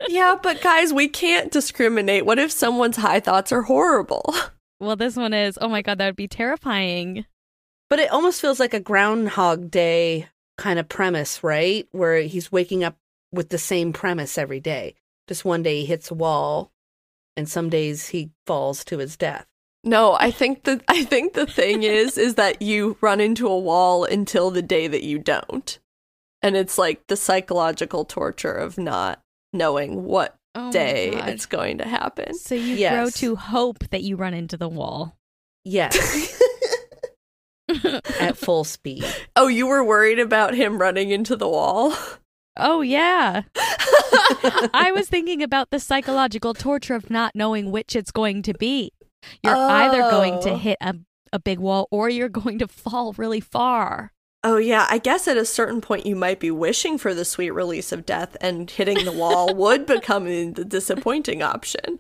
yeah, 0.07 0.37
but 0.41 0.61
guys, 0.61 0.93
we 0.93 1.09
can't 1.09 1.51
discriminate. 1.51 2.25
What 2.25 2.39
if 2.39 2.53
someone's 2.53 2.97
high 2.97 3.19
thoughts 3.19 3.51
are 3.51 3.63
horrible? 3.63 4.33
Well, 4.79 4.95
this 4.95 5.17
one 5.17 5.33
is, 5.33 5.57
oh 5.59 5.67
my 5.67 5.81
God, 5.81 5.97
that 5.97 6.05
would 6.05 6.15
be 6.15 6.29
terrifying. 6.29 7.25
But 7.89 7.99
it 7.99 8.11
almost 8.11 8.39
feels 8.39 8.61
like 8.61 8.73
a 8.73 8.79
Groundhog 8.79 9.69
Day 9.69 10.29
kind 10.57 10.79
of 10.79 10.87
premise, 10.87 11.43
right? 11.43 11.85
Where 11.91 12.21
he's 12.21 12.49
waking 12.49 12.85
up 12.85 12.95
with 13.33 13.49
the 13.49 13.57
same 13.57 13.91
premise 13.91 14.37
every 14.37 14.61
day. 14.61 14.95
Just 15.29 15.45
one 15.45 15.63
day 15.63 15.79
he 15.81 15.85
hits 15.85 16.11
a 16.11 16.15
wall, 16.15 16.71
and 17.37 17.47
some 17.47 17.69
days 17.69 18.09
he 18.09 18.31
falls 18.45 18.83
to 18.85 18.97
his 18.97 19.15
death. 19.15 19.45
No, 19.83 20.17
I 20.19 20.31
think 20.31 20.63
the 20.63 20.81
I 20.89 21.05
think 21.05 21.33
the 21.33 21.45
thing 21.45 21.83
is 21.83 22.17
is 22.17 22.35
that 22.35 22.61
you 22.61 22.97
run 22.99 23.21
into 23.21 23.47
a 23.47 23.57
wall 23.57 24.03
until 24.03 24.51
the 24.51 24.61
day 24.61 24.87
that 24.87 25.03
you 25.03 25.19
don't. 25.19 25.79
And 26.41 26.57
it's 26.57 26.77
like 26.77 27.07
the 27.07 27.15
psychological 27.15 28.03
torture 28.05 28.53
of 28.53 28.77
not 28.77 29.21
knowing 29.53 30.03
what 30.03 30.35
Oh 30.55 30.71
day 30.71 31.11
it's 31.13 31.45
going 31.45 31.77
to 31.77 31.87
happen. 31.87 32.33
So 32.33 32.55
you 32.55 32.75
Yes. 32.75 32.91
grow 32.93 33.09
to 33.11 33.35
hope 33.35 33.87
that 33.91 34.01
you 34.03 34.15
run 34.15 34.33
into 34.33 34.57
the 34.57 34.67
wall. 34.67 35.15
Yes, 35.63 36.41
at 38.19 38.35
full 38.35 38.63
speed. 38.63 39.05
Oh, 39.35 39.47
you 39.47 39.67
were 39.67 39.83
worried 39.83 40.19
about 40.19 40.55
him 40.55 40.79
running 40.79 41.11
into 41.11 41.35
the 41.35 41.47
wall? 41.47 41.93
Oh, 42.57 42.81
yeah. 42.81 43.43
I 44.73 44.91
was 44.93 45.07
thinking 45.07 45.41
about 45.41 45.69
the 45.69 45.79
psychological 45.79 46.53
torture 46.53 46.95
of 46.95 47.09
not 47.09 47.35
knowing 47.35 47.71
which 47.71 47.95
it's 47.95 48.12
going 48.12 48.41
to 48.43 48.53
be. 48.53 48.91
You're 49.43 49.55
either 49.55 49.99
going 50.01 50.41
to 50.43 50.51
Oh. 50.51 50.57
hit 50.57 50.77
a, 50.81 50.95
a 51.33 51.39
big 51.39 51.59
wall 51.59 51.88
or 51.91 52.09
you're 52.09 52.29
going 52.29 52.59
to 52.59 52.67
fall 52.67 53.13
really 53.13 53.39
far. 53.39 54.12
Oh 54.41 54.56
yeah, 54.56 54.88
I 54.89 54.99
guess 54.99 55.28
at 55.28 55.36
a 55.36 55.43
certain 55.43 55.82
point 55.82 56.06
you 56.06 56.15
might 56.15 56.39
be 56.39 56.49
wishing 56.49 56.97
for 56.97 57.13
the 57.13 57.25
sweet 57.25 57.52
release 57.52 57.91
of 57.91 58.06
death 58.06 58.38
and 58.39 58.71
hitting 58.71 59.04
the 59.04 59.12
wall 59.12 59.54
would 59.56 59.86
become 59.86 60.25
the 60.54 60.63
disappointing 60.63 61.43
option. 61.43 61.99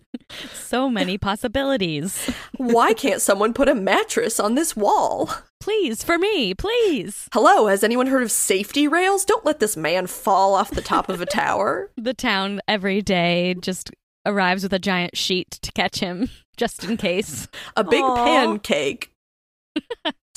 So 0.53 0.89
many 0.89 1.17
possibilities. 1.17 2.29
Why 2.55 2.93
can't 2.93 3.21
someone 3.21 3.53
put 3.53 3.67
a 3.67 3.75
mattress 3.75 4.39
on 4.39 4.55
this 4.55 4.73
wall? 4.73 5.29
Please, 5.59 6.01
for 6.01 6.17
me, 6.17 6.53
please. 6.53 7.27
Hello, 7.33 7.67
has 7.67 7.83
anyone 7.83 8.07
heard 8.07 8.23
of 8.23 8.31
safety 8.31 8.87
rails? 8.87 9.25
Don't 9.25 9.43
let 9.45 9.59
this 9.59 9.75
man 9.75 10.07
fall 10.07 10.55
off 10.55 10.71
the 10.71 10.81
top 10.81 11.09
of 11.09 11.19
a 11.19 11.25
tower. 11.25 11.91
The 11.97 12.13
town 12.13 12.61
every 12.67 13.01
day 13.01 13.55
just 13.59 13.91
arrives 14.25 14.63
with 14.63 14.73
a 14.73 14.79
giant 14.79 15.17
sheet 15.17 15.51
to 15.61 15.71
catch 15.73 15.99
him, 15.99 16.29
just 16.57 16.85
in 16.85 16.95
case. 16.95 17.49
A 17.75 17.83
big 17.83 18.03
Aw. 18.03 18.15
pancake. 18.23 19.11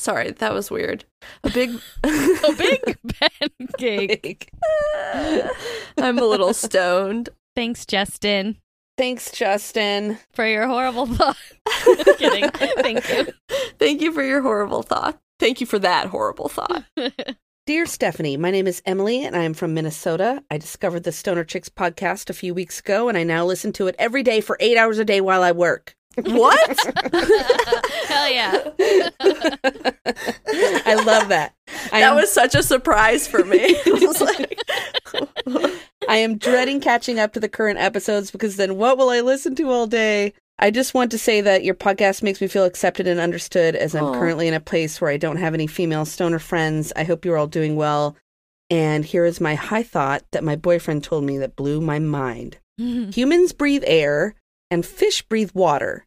Sorry, 0.03 0.33
that 0.33 0.53
was 0.53 0.69
weird. 0.69 1.05
A 1.45 1.51
big 1.51 1.71
A 2.05 2.53
big 2.59 2.99
pancake. 3.79 4.51
I'm 5.97 6.19
a 6.19 6.25
little 6.25 6.53
stoned. 6.55 7.29
Thanks, 7.55 7.87
Justin, 7.87 8.59
Thanks, 8.99 9.31
Justin. 9.31 10.19
for 10.35 10.45
your 10.45 10.67
horrible 10.67 11.07
thought. 11.15 11.37
Kidding. 12.19 12.51
Thank 12.51 13.09
you. 13.09 13.27
Thank 13.79 14.01
you 14.01 14.12
for 14.12 14.25
your 14.25 14.43
horrible 14.43 14.83
thought. 14.83 15.19
Thank 15.38 15.61
you 15.61 15.67
for 15.67 15.79
that 15.79 16.07
horrible 16.09 16.49
thought. 16.49 16.85
Dear 17.67 17.87
Stephanie, 17.87 18.37
my 18.37 18.51
name 18.51 18.67
is 18.67 18.83
Emily 18.85 19.25
and 19.25 19.37
I 19.37 19.45
am 19.45 19.55
from 19.55 19.73
Minnesota. 19.73 20.43
I 20.51 20.59
discovered 20.59 21.05
the 21.05 21.12
Stoner 21.12 21.45
Chicks 21.45 21.69
podcast 21.69 22.29
a 22.29 22.35
few 22.35 22.55
weeks 22.55 22.81
ago 22.81 23.09
and 23.09 23.17
I 23.17 23.23
now 23.23 23.45
listen 23.45 23.73
to 23.75 23.87
it 23.87 23.95
every 24.01 24.25
day 24.25 24.41
for 24.41 24.57
eight 24.59 24.77
hours 24.77 24.99
a 24.99 25.05
day 25.05 25.21
while 25.21 25.43
I 25.45 25.53
work. 25.53 25.95
What? 26.16 26.79
Hell 28.07 28.31
yeah. 28.31 28.70
I 30.85 31.03
love 31.05 31.29
that. 31.29 31.55
I 31.90 32.01
that 32.01 32.11
am, 32.11 32.16
was 32.16 32.31
such 32.33 32.55
a 32.55 32.62
surprise 32.62 33.27
for 33.27 33.44
me. 33.44 33.77
I 33.87 33.90
was 33.90 34.20
like, 34.20 34.59
I 36.09 36.16
am 36.16 36.38
dreading 36.38 36.81
catching 36.81 37.18
up 37.18 37.33
to 37.33 37.40
the 37.40 37.48
current 37.48 37.79
episodes 37.79 38.31
because 38.31 38.57
then 38.57 38.77
what 38.77 38.98
will 38.98 39.11
I 39.11 39.20
listen 39.20 39.55
to 39.57 39.70
all 39.70 39.87
day? 39.87 40.35
I 40.59 40.70
just 40.70 40.94
want 40.94 41.11
to 41.12 41.18
say 41.18 41.40
that 41.40 41.64
your 41.64 41.75
podcast 41.75 42.22
makes 42.22 42.40
me 42.40 42.46
feel 42.46 42.64
accepted 42.64 43.07
and 43.07 43.18
understood 43.18 43.75
as 43.75 43.94
I'm 43.94 44.05
Aw. 44.05 44.14
currently 44.14 44.48
in 44.48 44.55
a 44.55 44.61
place 44.61 45.01
where 45.01 45.11
I 45.11 45.16
don't 45.16 45.38
have 45.38 45.55
any 45.55 45.66
female 45.66 46.05
stoner 46.05 46.38
friends. 46.38 46.92
I 46.94 47.05
hope 47.05 47.25
you're 47.25 47.38
all 47.38 47.46
doing 47.46 47.75
well. 47.75 48.16
And 48.70 49.05
here 49.05 49.25
is 49.25 49.40
my 49.40 49.55
high 49.55 49.83
thought 49.83 50.25
that 50.33 50.44
my 50.44 50.57
boyfriend 50.57 51.05
told 51.05 51.25
me 51.25 51.38
that 51.38 51.57
blew 51.57 51.81
my 51.81 51.98
mind. 51.98 52.59
Humans 52.79 53.53
breathe 53.53 53.85
air 53.87 54.35
and 54.72 54.87
fish 54.87 55.20
breathe 55.22 55.50
water. 55.52 56.06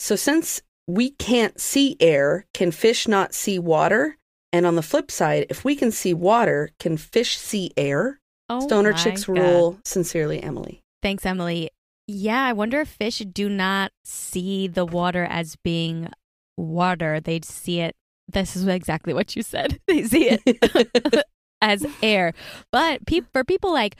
So, 0.00 0.16
since 0.16 0.60
we 0.88 1.10
can't 1.10 1.60
see 1.60 1.96
air, 2.00 2.44
can 2.52 2.72
fish 2.72 3.06
not 3.06 3.34
see 3.34 3.58
water? 3.58 4.16
And 4.52 4.66
on 4.66 4.74
the 4.74 4.82
flip 4.82 5.12
side, 5.12 5.46
if 5.48 5.64
we 5.64 5.76
can 5.76 5.92
see 5.92 6.12
water, 6.12 6.70
can 6.80 6.96
fish 6.96 7.38
see 7.38 7.70
air? 7.76 8.18
Oh 8.48 8.66
Stoner 8.66 8.92
Chicks 8.92 9.26
God. 9.26 9.38
rule. 9.38 9.78
Sincerely, 9.84 10.42
Emily. 10.42 10.80
Thanks, 11.02 11.24
Emily. 11.24 11.70
Yeah, 12.08 12.44
I 12.44 12.52
wonder 12.52 12.80
if 12.80 12.88
fish 12.88 13.18
do 13.20 13.48
not 13.48 13.92
see 14.04 14.66
the 14.66 14.84
water 14.84 15.24
as 15.24 15.54
being 15.62 16.08
water. 16.56 17.20
They 17.20 17.40
see 17.44 17.78
it. 17.78 17.94
This 18.26 18.56
is 18.56 18.66
exactly 18.66 19.14
what 19.14 19.36
you 19.36 19.42
said. 19.42 19.78
They 19.86 20.02
see 20.02 20.30
it 20.30 21.24
as 21.62 21.86
air. 22.02 22.32
But 22.72 23.06
pe- 23.06 23.20
for 23.32 23.44
people 23.44 23.72
like 23.72 23.94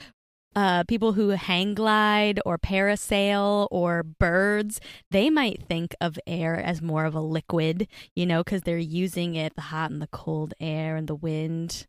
uh, 0.56 0.84
people 0.84 1.12
who 1.12 1.30
hang 1.30 1.74
glide 1.74 2.40
or 2.44 2.58
parasail 2.58 3.68
or 3.70 4.02
birds, 4.02 4.80
they 5.10 5.30
might 5.30 5.62
think 5.62 5.94
of 6.00 6.18
air 6.26 6.56
as 6.56 6.82
more 6.82 7.04
of 7.04 7.14
a 7.14 7.20
liquid, 7.20 7.86
you 8.14 8.26
know, 8.26 8.42
because 8.42 8.62
they're 8.62 8.78
using 8.78 9.34
it 9.34 9.54
the 9.54 9.62
hot 9.62 9.90
and 9.90 10.02
the 10.02 10.08
cold 10.08 10.54
air 10.60 10.96
and 10.96 11.06
the 11.06 11.14
wind. 11.14 11.86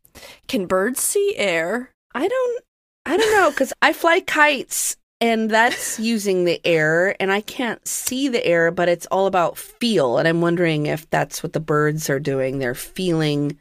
Can 0.48 0.66
birds 0.66 1.00
see 1.00 1.34
air? 1.36 1.90
I 2.14 2.28
don't, 2.28 2.64
I 3.06 3.16
don't 3.16 3.32
know, 3.32 3.50
because 3.50 3.72
I 3.82 3.92
fly 3.92 4.20
kites 4.20 4.96
and 5.20 5.50
that's 5.50 5.98
using 5.98 6.44
the 6.44 6.60
air 6.64 7.16
and 7.20 7.32
I 7.32 7.40
can't 7.40 7.86
see 7.86 8.28
the 8.28 8.44
air, 8.44 8.70
but 8.70 8.88
it's 8.88 9.06
all 9.06 9.26
about 9.26 9.58
feel. 9.58 10.18
And 10.18 10.28
I'm 10.28 10.40
wondering 10.40 10.86
if 10.86 11.08
that's 11.10 11.42
what 11.42 11.52
the 11.52 11.60
birds 11.60 12.08
are 12.10 12.20
doing. 12.20 12.58
They're 12.58 12.74
feeling 12.74 13.58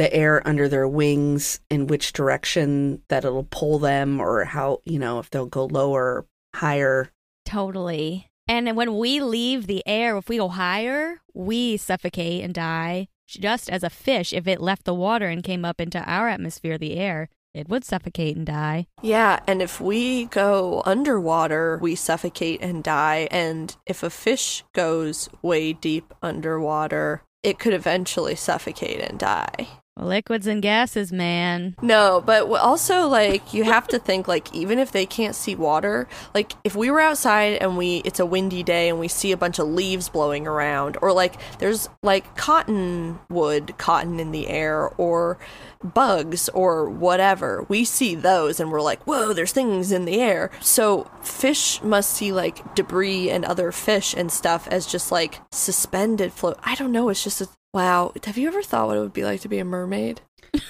the 0.00 0.14
air 0.14 0.40
under 0.48 0.66
their 0.66 0.88
wings 0.88 1.60
in 1.68 1.86
which 1.86 2.14
direction 2.14 3.02
that 3.08 3.22
it'll 3.22 3.44
pull 3.50 3.78
them 3.78 4.18
or 4.18 4.46
how, 4.46 4.80
you 4.84 4.98
know, 4.98 5.18
if 5.18 5.28
they'll 5.28 5.44
go 5.44 5.66
lower 5.66 6.24
higher. 6.54 7.10
Totally. 7.44 8.30
And 8.48 8.74
when 8.76 8.96
we 8.96 9.20
leave 9.20 9.66
the 9.66 9.82
air, 9.86 10.16
if 10.16 10.30
we 10.30 10.38
go 10.38 10.48
higher, 10.48 11.20
we 11.34 11.76
suffocate 11.76 12.42
and 12.42 12.54
die. 12.54 13.08
Just 13.28 13.68
as 13.68 13.82
a 13.82 13.90
fish, 13.90 14.32
if 14.32 14.46
it 14.46 14.62
left 14.62 14.86
the 14.86 14.94
water 14.94 15.26
and 15.26 15.44
came 15.44 15.66
up 15.66 15.82
into 15.82 16.02
our 16.10 16.30
atmosphere, 16.30 16.78
the 16.78 16.96
air, 16.96 17.28
it 17.52 17.68
would 17.68 17.84
suffocate 17.84 18.38
and 18.38 18.46
die. 18.46 18.86
Yeah, 19.02 19.40
and 19.46 19.60
if 19.60 19.82
we 19.82 20.24
go 20.24 20.82
underwater, 20.86 21.78
we 21.82 21.94
suffocate 21.94 22.62
and 22.62 22.82
die. 22.82 23.28
And 23.30 23.76
if 23.84 24.02
a 24.02 24.08
fish 24.08 24.64
goes 24.72 25.28
way 25.42 25.74
deep 25.74 26.14
underwater, 26.22 27.22
it 27.42 27.58
could 27.58 27.74
eventually 27.74 28.34
suffocate 28.34 29.00
and 29.00 29.18
die. 29.18 29.68
Liquids 30.00 30.46
and 30.46 30.62
gases, 30.62 31.12
man. 31.12 31.76
No, 31.82 32.22
but 32.24 32.50
also 32.50 33.06
like 33.06 33.52
you 33.52 33.64
have 33.64 33.86
to 33.88 33.98
think 33.98 34.26
like 34.26 34.52
even 34.54 34.78
if 34.78 34.92
they 34.92 35.06
can't 35.06 35.34
see 35.34 35.54
water, 35.54 36.08
like 36.34 36.52
if 36.64 36.74
we 36.74 36.90
were 36.90 37.00
outside 37.00 37.58
and 37.60 37.76
we 37.76 37.98
it's 38.04 38.20
a 38.20 38.26
windy 38.26 38.62
day 38.62 38.88
and 38.88 38.98
we 38.98 39.08
see 39.08 39.32
a 39.32 39.36
bunch 39.36 39.58
of 39.58 39.68
leaves 39.68 40.08
blowing 40.08 40.46
around 40.46 40.96
or 41.02 41.12
like 41.12 41.38
there's 41.58 41.88
like 42.02 42.36
cottonwood 42.36 43.76
cotton 43.78 44.18
in 44.18 44.32
the 44.32 44.48
air 44.48 44.88
or 44.96 45.38
bugs 45.82 46.48
or 46.50 46.88
whatever. 46.88 47.64
We 47.68 47.84
see 47.84 48.14
those 48.14 48.60
and 48.60 48.70
we're 48.70 48.82
like, 48.82 49.02
"Whoa, 49.04 49.32
there's 49.32 49.52
things 49.52 49.92
in 49.92 50.04
the 50.04 50.20
air." 50.20 50.50
So 50.60 51.10
fish 51.22 51.82
must 51.82 52.10
see 52.10 52.32
like 52.32 52.74
debris 52.74 53.30
and 53.30 53.44
other 53.44 53.72
fish 53.72 54.14
and 54.14 54.32
stuff 54.32 54.66
as 54.68 54.86
just 54.86 55.12
like 55.12 55.40
suspended 55.52 56.32
float. 56.32 56.58
I 56.62 56.74
don't 56.74 56.92
know, 56.92 57.08
it's 57.08 57.24
just 57.24 57.40
a 57.40 57.48
Wow, 57.72 58.12
have 58.24 58.36
you 58.36 58.48
ever 58.48 58.62
thought 58.62 58.88
what 58.88 58.96
it 58.96 59.00
would 59.00 59.12
be 59.12 59.24
like 59.24 59.40
to 59.42 59.48
be 59.48 59.58
a 59.58 59.64
mermaid? 59.64 60.20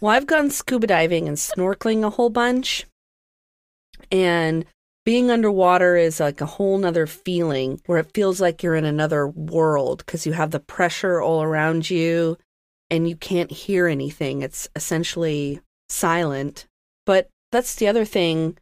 Well, 0.00 0.12
I've 0.12 0.26
gone 0.26 0.50
scuba 0.50 0.86
diving 0.86 1.26
and 1.26 1.36
snorkeling 1.36 2.04
a 2.04 2.10
whole 2.10 2.30
bunch. 2.30 2.86
And 4.12 4.66
being 5.04 5.30
underwater 5.30 5.96
is 5.96 6.20
like 6.20 6.40
a 6.40 6.46
whole 6.46 6.78
nother 6.78 7.06
feeling 7.06 7.80
where 7.86 7.98
it 7.98 8.12
feels 8.12 8.40
like 8.40 8.62
you're 8.62 8.74
in 8.74 8.84
another 8.84 9.26
world 9.26 10.04
because 10.04 10.26
you 10.26 10.32
have 10.32 10.50
the 10.50 10.60
pressure 10.60 11.20
all 11.20 11.42
around 11.42 11.88
you 11.88 12.36
and 12.90 13.08
you 13.08 13.16
can't 13.16 13.50
hear 13.50 13.86
anything. 13.86 14.42
It's 14.42 14.68
essentially 14.76 15.60
silent. 15.88 16.66
But 17.06 17.28
that's 17.52 17.76
the 17.76 17.88
other 17.88 18.04
thing 18.04 18.58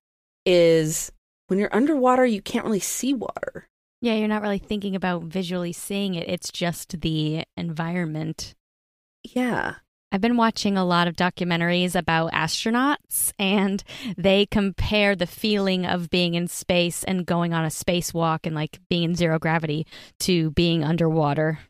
is 0.47 1.11
when 1.49 1.59
you're 1.59 1.75
underwater, 1.75 2.25
you 2.25 2.43
can't 2.43 2.65
really 2.65 2.81
see 2.81 3.13
water. 3.13 3.67
Yeah, 4.05 4.17
you're 4.17 4.29
not 4.29 4.43
really 4.43 4.59
thinking 4.59 4.95
about 4.95 5.23
visually 5.23 5.73
seeing 5.73 6.15
it. 6.15 6.29
It's 6.29 6.53
just 6.53 7.01
the 7.01 7.45
environment. 7.57 8.55
Yeah. 9.23 9.77
I've 10.13 10.21
been 10.21 10.37
watching 10.37 10.77
a 10.77 10.85
lot 10.85 11.09
of 11.09 11.17
documentaries 11.17 11.95
about 11.95 12.33
astronauts, 12.33 13.33
and 13.39 13.83
they 14.19 14.45
compare 14.45 15.17
the 15.17 15.27
feeling 15.27 15.87
of 15.87 16.11
being 16.11 16.35
in 16.35 16.49
space 16.49 17.03
and 17.05 17.25
going 17.25 17.55
on 17.55 17.65
a 17.65 17.69
spacewalk 17.69 18.41
and 18.45 18.55
like 18.55 18.79
being 18.91 19.05
in 19.05 19.15
zero 19.15 19.39
gravity 19.39 19.87
to 20.19 20.51
being 20.51 20.85
underwater. 20.85 21.61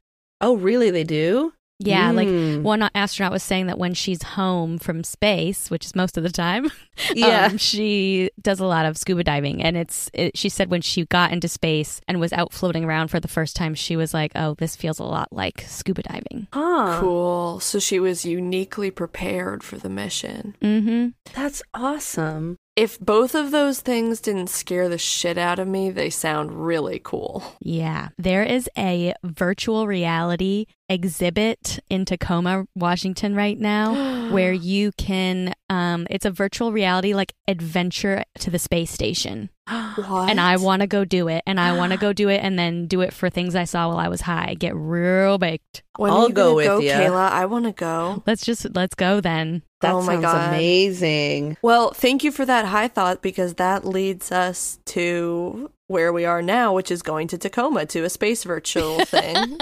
Oh, 0.41 0.57
really? 0.57 0.91
They 0.91 1.05
do? 1.05 1.53
Yeah, 1.81 2.13
like 2.13 2.29
Mm. 2.29 2.63
one 2.63 2.89
astronaut 2.95 3.33
was 3.33 3.43
saying 3.43 3.67
that 3.67 3.79
when 3.79 3.95
she's 3.95 4.23
home 4.23 4.79
from 4.79 5.03
space, 5.03 5.71
which 5.71 5.85
is 5.85 5.95
most 5.97 6.17
of 6.17 6.23
the 6.23 6.31
time, 6.31 6.71
Yeah. 7.15 7.47
um, 7.51 7.59
she 7.59 8.31
does 8.41 8.61
a 8.61 8.65
lot 8.67 8.87
of 8.87 8.97
scuba 8.97 9.25
diving. 9.25 9.61
And 9.63 9.77
it's, 9.77 10.09
it, 10.15 10.37
she 10.39 10.49
said 10.49 10.71
when 10.71 10.83
she 10.83 11.05
got 11.07 11.33
into 11.33 11.49
space 11.49 12.01
and 12.07 12.21
was 12.21 12.33
out 12.33 12.53
floating 12.53 12.85
around 12.85 13.09
for 13.09 13.19
the 13.19 13.29
first 13.29 13.57
time, 13.57 13.75
she 13.75 13.97
was 13.97 14.15
like, 14.15 14.31
oh, 14.37 14.55
this 14.55 14.77
feels 14.77 15.01
a 15.01 15.05
lot 15.05 15.33
like 15.33 15.65
scuba 15.67 16.03
diving. 16.03 16.47
Huh. 16.53 16.99
Cool. 17.01 17.59
So 17.61 17.81
she 17.81 17.99
was 17.99 18.25
uniquely 18.25 18.91
prepared 18.93 19.63
for 19.65 19.77
the 19.77 19.91
mission. 19.91 20.55
Mm-hmm. 20.63 21.09
That's 21.35 21.61
awesome. 21.75 22.57
If 22.77 22.99
both 22.99 23.37
of 23.37 23.53
those 23.53 23.81
things 23.81 24.21
didn't 24.21 24.49
scare 24.49 24.89
the 24.89 24.99
shit 24.99 25.39
out 25.39 25.61
of 25.61 25.69
me, 25.69 25.91
they 25.91 26.11
sound 26.11 26.67
really 26.67 27.01
cool. 27.03 27.45
Yeah. 27.61 28.09
There 28.19 28.43
is 28.43 28.69
a 28.77 29.15
virtual 29.23 29.87
reality 29.87 30.67
exhibit 30.89 31.79
in 31.89 32.05
Tacoma, 32.05 32.67
Washington 32.75 33.37
right 33.37 33.59
now 33.59 34.31
where 34.33 34.53
you 34.53 34.93
can 34.93 35.55
um 35.71 36.07
it's 36.11 36.27
a 36.27 36.31
virtual 36.31 36.73
reality 36.73 37.15
like 37.15 37.33
adventure 37.49 38.25
to 38.41 38.51
the 38.51 38.59
space 38.59 38.91
station. 38.91 39.51
What? 39.67 40.29
And 40.31 40.41
I 40.41 40.57
want 40.57 40.81
to 40.81 40.87
go 40.89 41.05
do 41.05 41.29
it 41.29 41.43
and 41.47 41.61
I 41.61 41.77
want 41.77 41.93
to 41.93 41.99
go 41.99 42.13
do 42.25 42.29
it 42.29 42.41
and 42.43 42.59
then 42.59 42.87
do 42.87 43.03
it 43.03 43.13
for 43.13 43.31
things 43.31 43.55
I 43.55 43.65
saw 43.65 43.89
while 43.89 43.99
I 43.99 44.09
was 44.09 44.23
high. 44.23 44.55
Get 44.55 44.75
real 44.75 45.39
baked. 45.39 45.85
When 45.97 46.11
I'll 46.11 46.25
are 46.25 46.29
you 46.29 46.35
go 46.35 46.57
with 46.57 46.67
go, 46.67 46.81
ya. 46.81 46.95
Kayla? 46.95 47.31
I 47.31 47.47
want 47.47 47.67
to 47.67 47.73
go. 47.73 48.23
Let's 48.27 48.45
just 48.45 48.67
let's 48.75 48.97
go 48.97 49.21
then. 49.21 49.63
That 49.85 49.93
Oh 49.95 50.03
my 50.03 50.15
sounds 50.15 50.23
God. 50.25 50.49
amazing. 50.55 51.57
Well, 51.63 51.93
thank 51.93 52.25
you 52.25 52.33
for 52.33 52.45
that 52.45 52.65
high 52.65 52.89
thought 52.89 53.23
because 53.23 53.55
that 53.55 53.85
leads 53.85 54.33
us 54.33 54.79
to 54.87 55.71
where 55.87 56.13
we 56.13 56.25
are 56.25 56.43
now, 56.43 56.73
which 56.75 56.91
is 56.91 57.03
going 57.03 57.29
to 57.29 57.39
Tacoma 57.39 57.87
to 57.87 58.05
a 58.05 58.11
space 58.11 58.45
virtual 58.45 59.05
thing. 59.05 59.59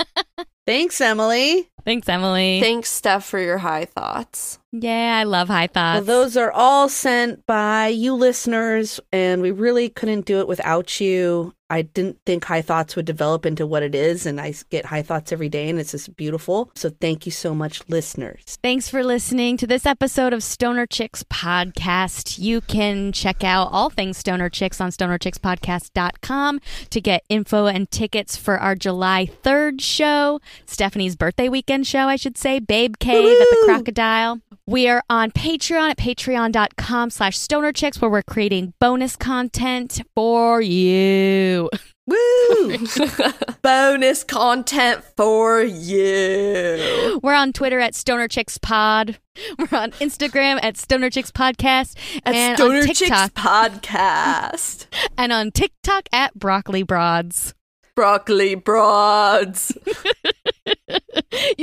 Thanks, 0.66 1.00
Emily. 1.00 1.68
Thanks, 1.84 2.08
Emily. 2.08 2.60
Thanks, 2.60 2.88
Steph, 2.88 3.24
for 3.24 3.40
your 3.40 3.58
high 3.58 3.84
thoughts. 3.86 4.60
yeah, 4.70 5.18
I 5.20 5.24
love 5.24 5.48
high 5.48 5.68
Well, 5.74 5.94
thoughts. 5.96 6.06
those 6.06 6.36
are 6.36 6.52
all 6.52 6.88
sent 6.88 7.44
by 7.46 7.88
you 7.88 8.14
listeners, 8.14 9.00
and 9.12 9.42
we 9.42 9.50
really 9.50 9.88
couldn't 9.88 10.24
do 10.24 10.38
it 10.38 10.46
without 10.46 11.00
you. 11.00 11.52
I 11.72 11.82
didn't 11.82 12.18
think 12.26 12.44
High 12.44 12.60
Thoughts 12.60 12.96
would 12.96 13.06
develop 13.06 13.46
into 13.46 13.66
what 13.66 13.82
it 13.82 13.94
is, 13.94 14.26
and 14.26 14.38
I 14.38 14.52
get 14.68 14.84
High 14.84 15.00
Thoughts 15.00 15.32
every 15.32 15.48
day, 15.48 15.70
and 15.70 15.80
it's 15.80 15.92
just 15.92 16.14
beautiful. 16.16 16.70
So 16.74 16.90
thank 16.90 17.24
you 17.24 17.32
so 17.32 17.54
much, 17.54 17.80
listeners. 17.88 18.58
Thanks 18.62 18.90
for 18.90 19.02
listening 19.02 19.56
to 19.56 19.66
this 19.66 19.86
episode 19.86 20.34
of 20.34 20.42
Stoner 20.42 20.84
Chicks 20.84 21.22
Podcast. 21.22 22.38
You 22.38 22.60
can 22.60 23.10
check 23.12 23.42
out 23.42 23.70
all 23.72 23.88
things 23.88 24.18
Stoner 24.18 24.50
Chicks 24.50 24.82
on 24.82 24.90
stonerchickspodcast.com 24.90 26.60
to 26.90 27.00
get 27.00 27.24
info 27.30 27.64
and 27.64 27.90
tickets 27.90 28.36
for 28.36 28.58
our 28.58 28.74
July 28.74 29.30
3rd 29.42 29.80
show, 29.80 30.40
Stephanie's 30.66 31.16
birthday 31.16 31.48
weekend 31.48 31.86
show, 31.86 32.06
I 32.06 32.16
should 32.16 32.36
say, 32.36 32.58
Babe 32.58 32.96
Cave 33.00 33.40
at 33.40 33.48
the 33.48 33.62
Crocodile. 33.64 34.42
We 34.66 34.88
are 34.88 35.02
on 35.10 35.32
Patreon 35.32 35.90
at 35.90 35.96
patreon.com 35.98 37.10
slash 37.10 37.36
stoner 37.36 37.72
chicks 37.72 38.00
where 38.00 38.08
we're 38.08 38.22
creating 38.22 38.74
bonus 38.78 39.16
content 39.16 40.00
for 40.14 40.60
you. 40.60 41.68
Woo! 42.06 42.78
Bonus 43.62 44.22
content 44.22 45.02
for 45.16 45.62
you. 45.62 47.20
We're 47.24 47.34
on 47.34 47.52
Twitter 47.52 47.80
at 47.80 47.96
Stoner 47.96 48.28
Chicks 48.28 48.56
Pod. 48.58 49.18
We're 49.58 49.78
on 49.78 49.92
Instagram 49.92 50.60
at 50.62 50.76
Stoner 50.76 51.10
Chicks 51.10 51.32
Podcast. 51.32 51.96
At 52.24 52.34
and 52.34 52.56
Stoner 52.56 52.78
on 52.80 52.86
Chicks 52.86 53.10
Podcast. 53.10 54.86
and 55.18 55.32
on 55.32 55.50
TikTok 55.50 56.08
at 56.12 56.34
Broccoli 56.34 56.84
Broads. 56.84 57.54
Broccoli 57.96 58.54
broads. 58.54 59.76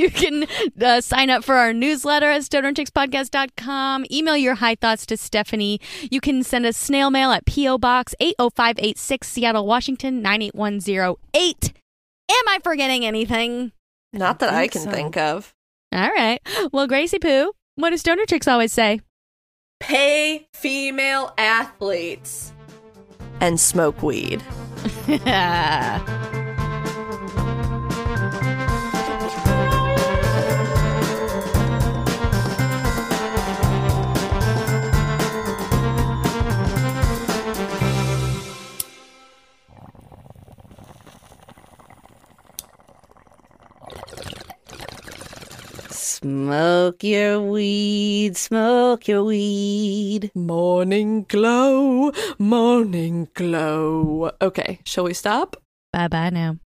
You 0.00 0.10
can 0.10 0.46
uh, 0.80 1.02
sign 1.02 1.28
up 1.28 1.44
for 1.44 1.56
our 1.56 1.74
newsletter 1.74 2.24
at 2.24 2.40
stonerchickspodcast.com. 2.40 4.06
Email 4.10 4.34
your 4.34 4.54
high 4.54 4.74
thoughts 4.74 5.04
to 5.04 5.16
Stephanie. 5.18 5.78
You 6.10 6.22
can 6.22 6.42
send 6.42 6.64
us 6.64 6.78
snail 6.78 7.10
mail 7.10 7.32
at 7.32 7.44
P.O. 7.44 7.76
Box 7.76 8.14
80586 8.18 9.28
Seattle, 9.28 9.66
Washington 9.66 10.22
98108. 10.22 11.72
Am 12.30 12.48
I 12.48 12.58
forgetting 12.64 13.04
anything? 13.04 13.72
Not 14.14 14.38
that 14.38 14.54
I 14.54 14.62
think 14.62 14.72
can 14.72 14.82
so. 14.84 14.90
think 14.90 15.16
of. 15.18 15.54
All 15.92 16.10
right. 16.10 16.40
Well, 16.72 16.86
Gracie 16.86 17.18
Poo, 17.18 17.52
what 17.74 17.90
do 17.90 17.98
stoner 17.98 18.24
chicks 18.24 18.48
always 18.48 18.72
say? 18.72 19.02
Pay 19.80 20.48
female 20.54 21.34
athletes 21.36 22.54
and 23.42 23.60
smoke 23.60 24.02
weed. 24.02 24.42
Smoke 46.22 47.02
your 47.02 47.40
weed, 47.40 48.36
smoke 48.36 49.08
your 49.08 49.24
weed. 49.24 50.30
Morning 50.34 51.24
glow, 51.26 52.12
morning 52.38 53.28
glow. 53.32 54.30
Okay, 54.42 54.80
shall 54.84 55.04
we 55.04 55.14
stop? 55.14 55.56
bye 55.94 56.08
bye 56.08 56.28
now. 56.28 56.58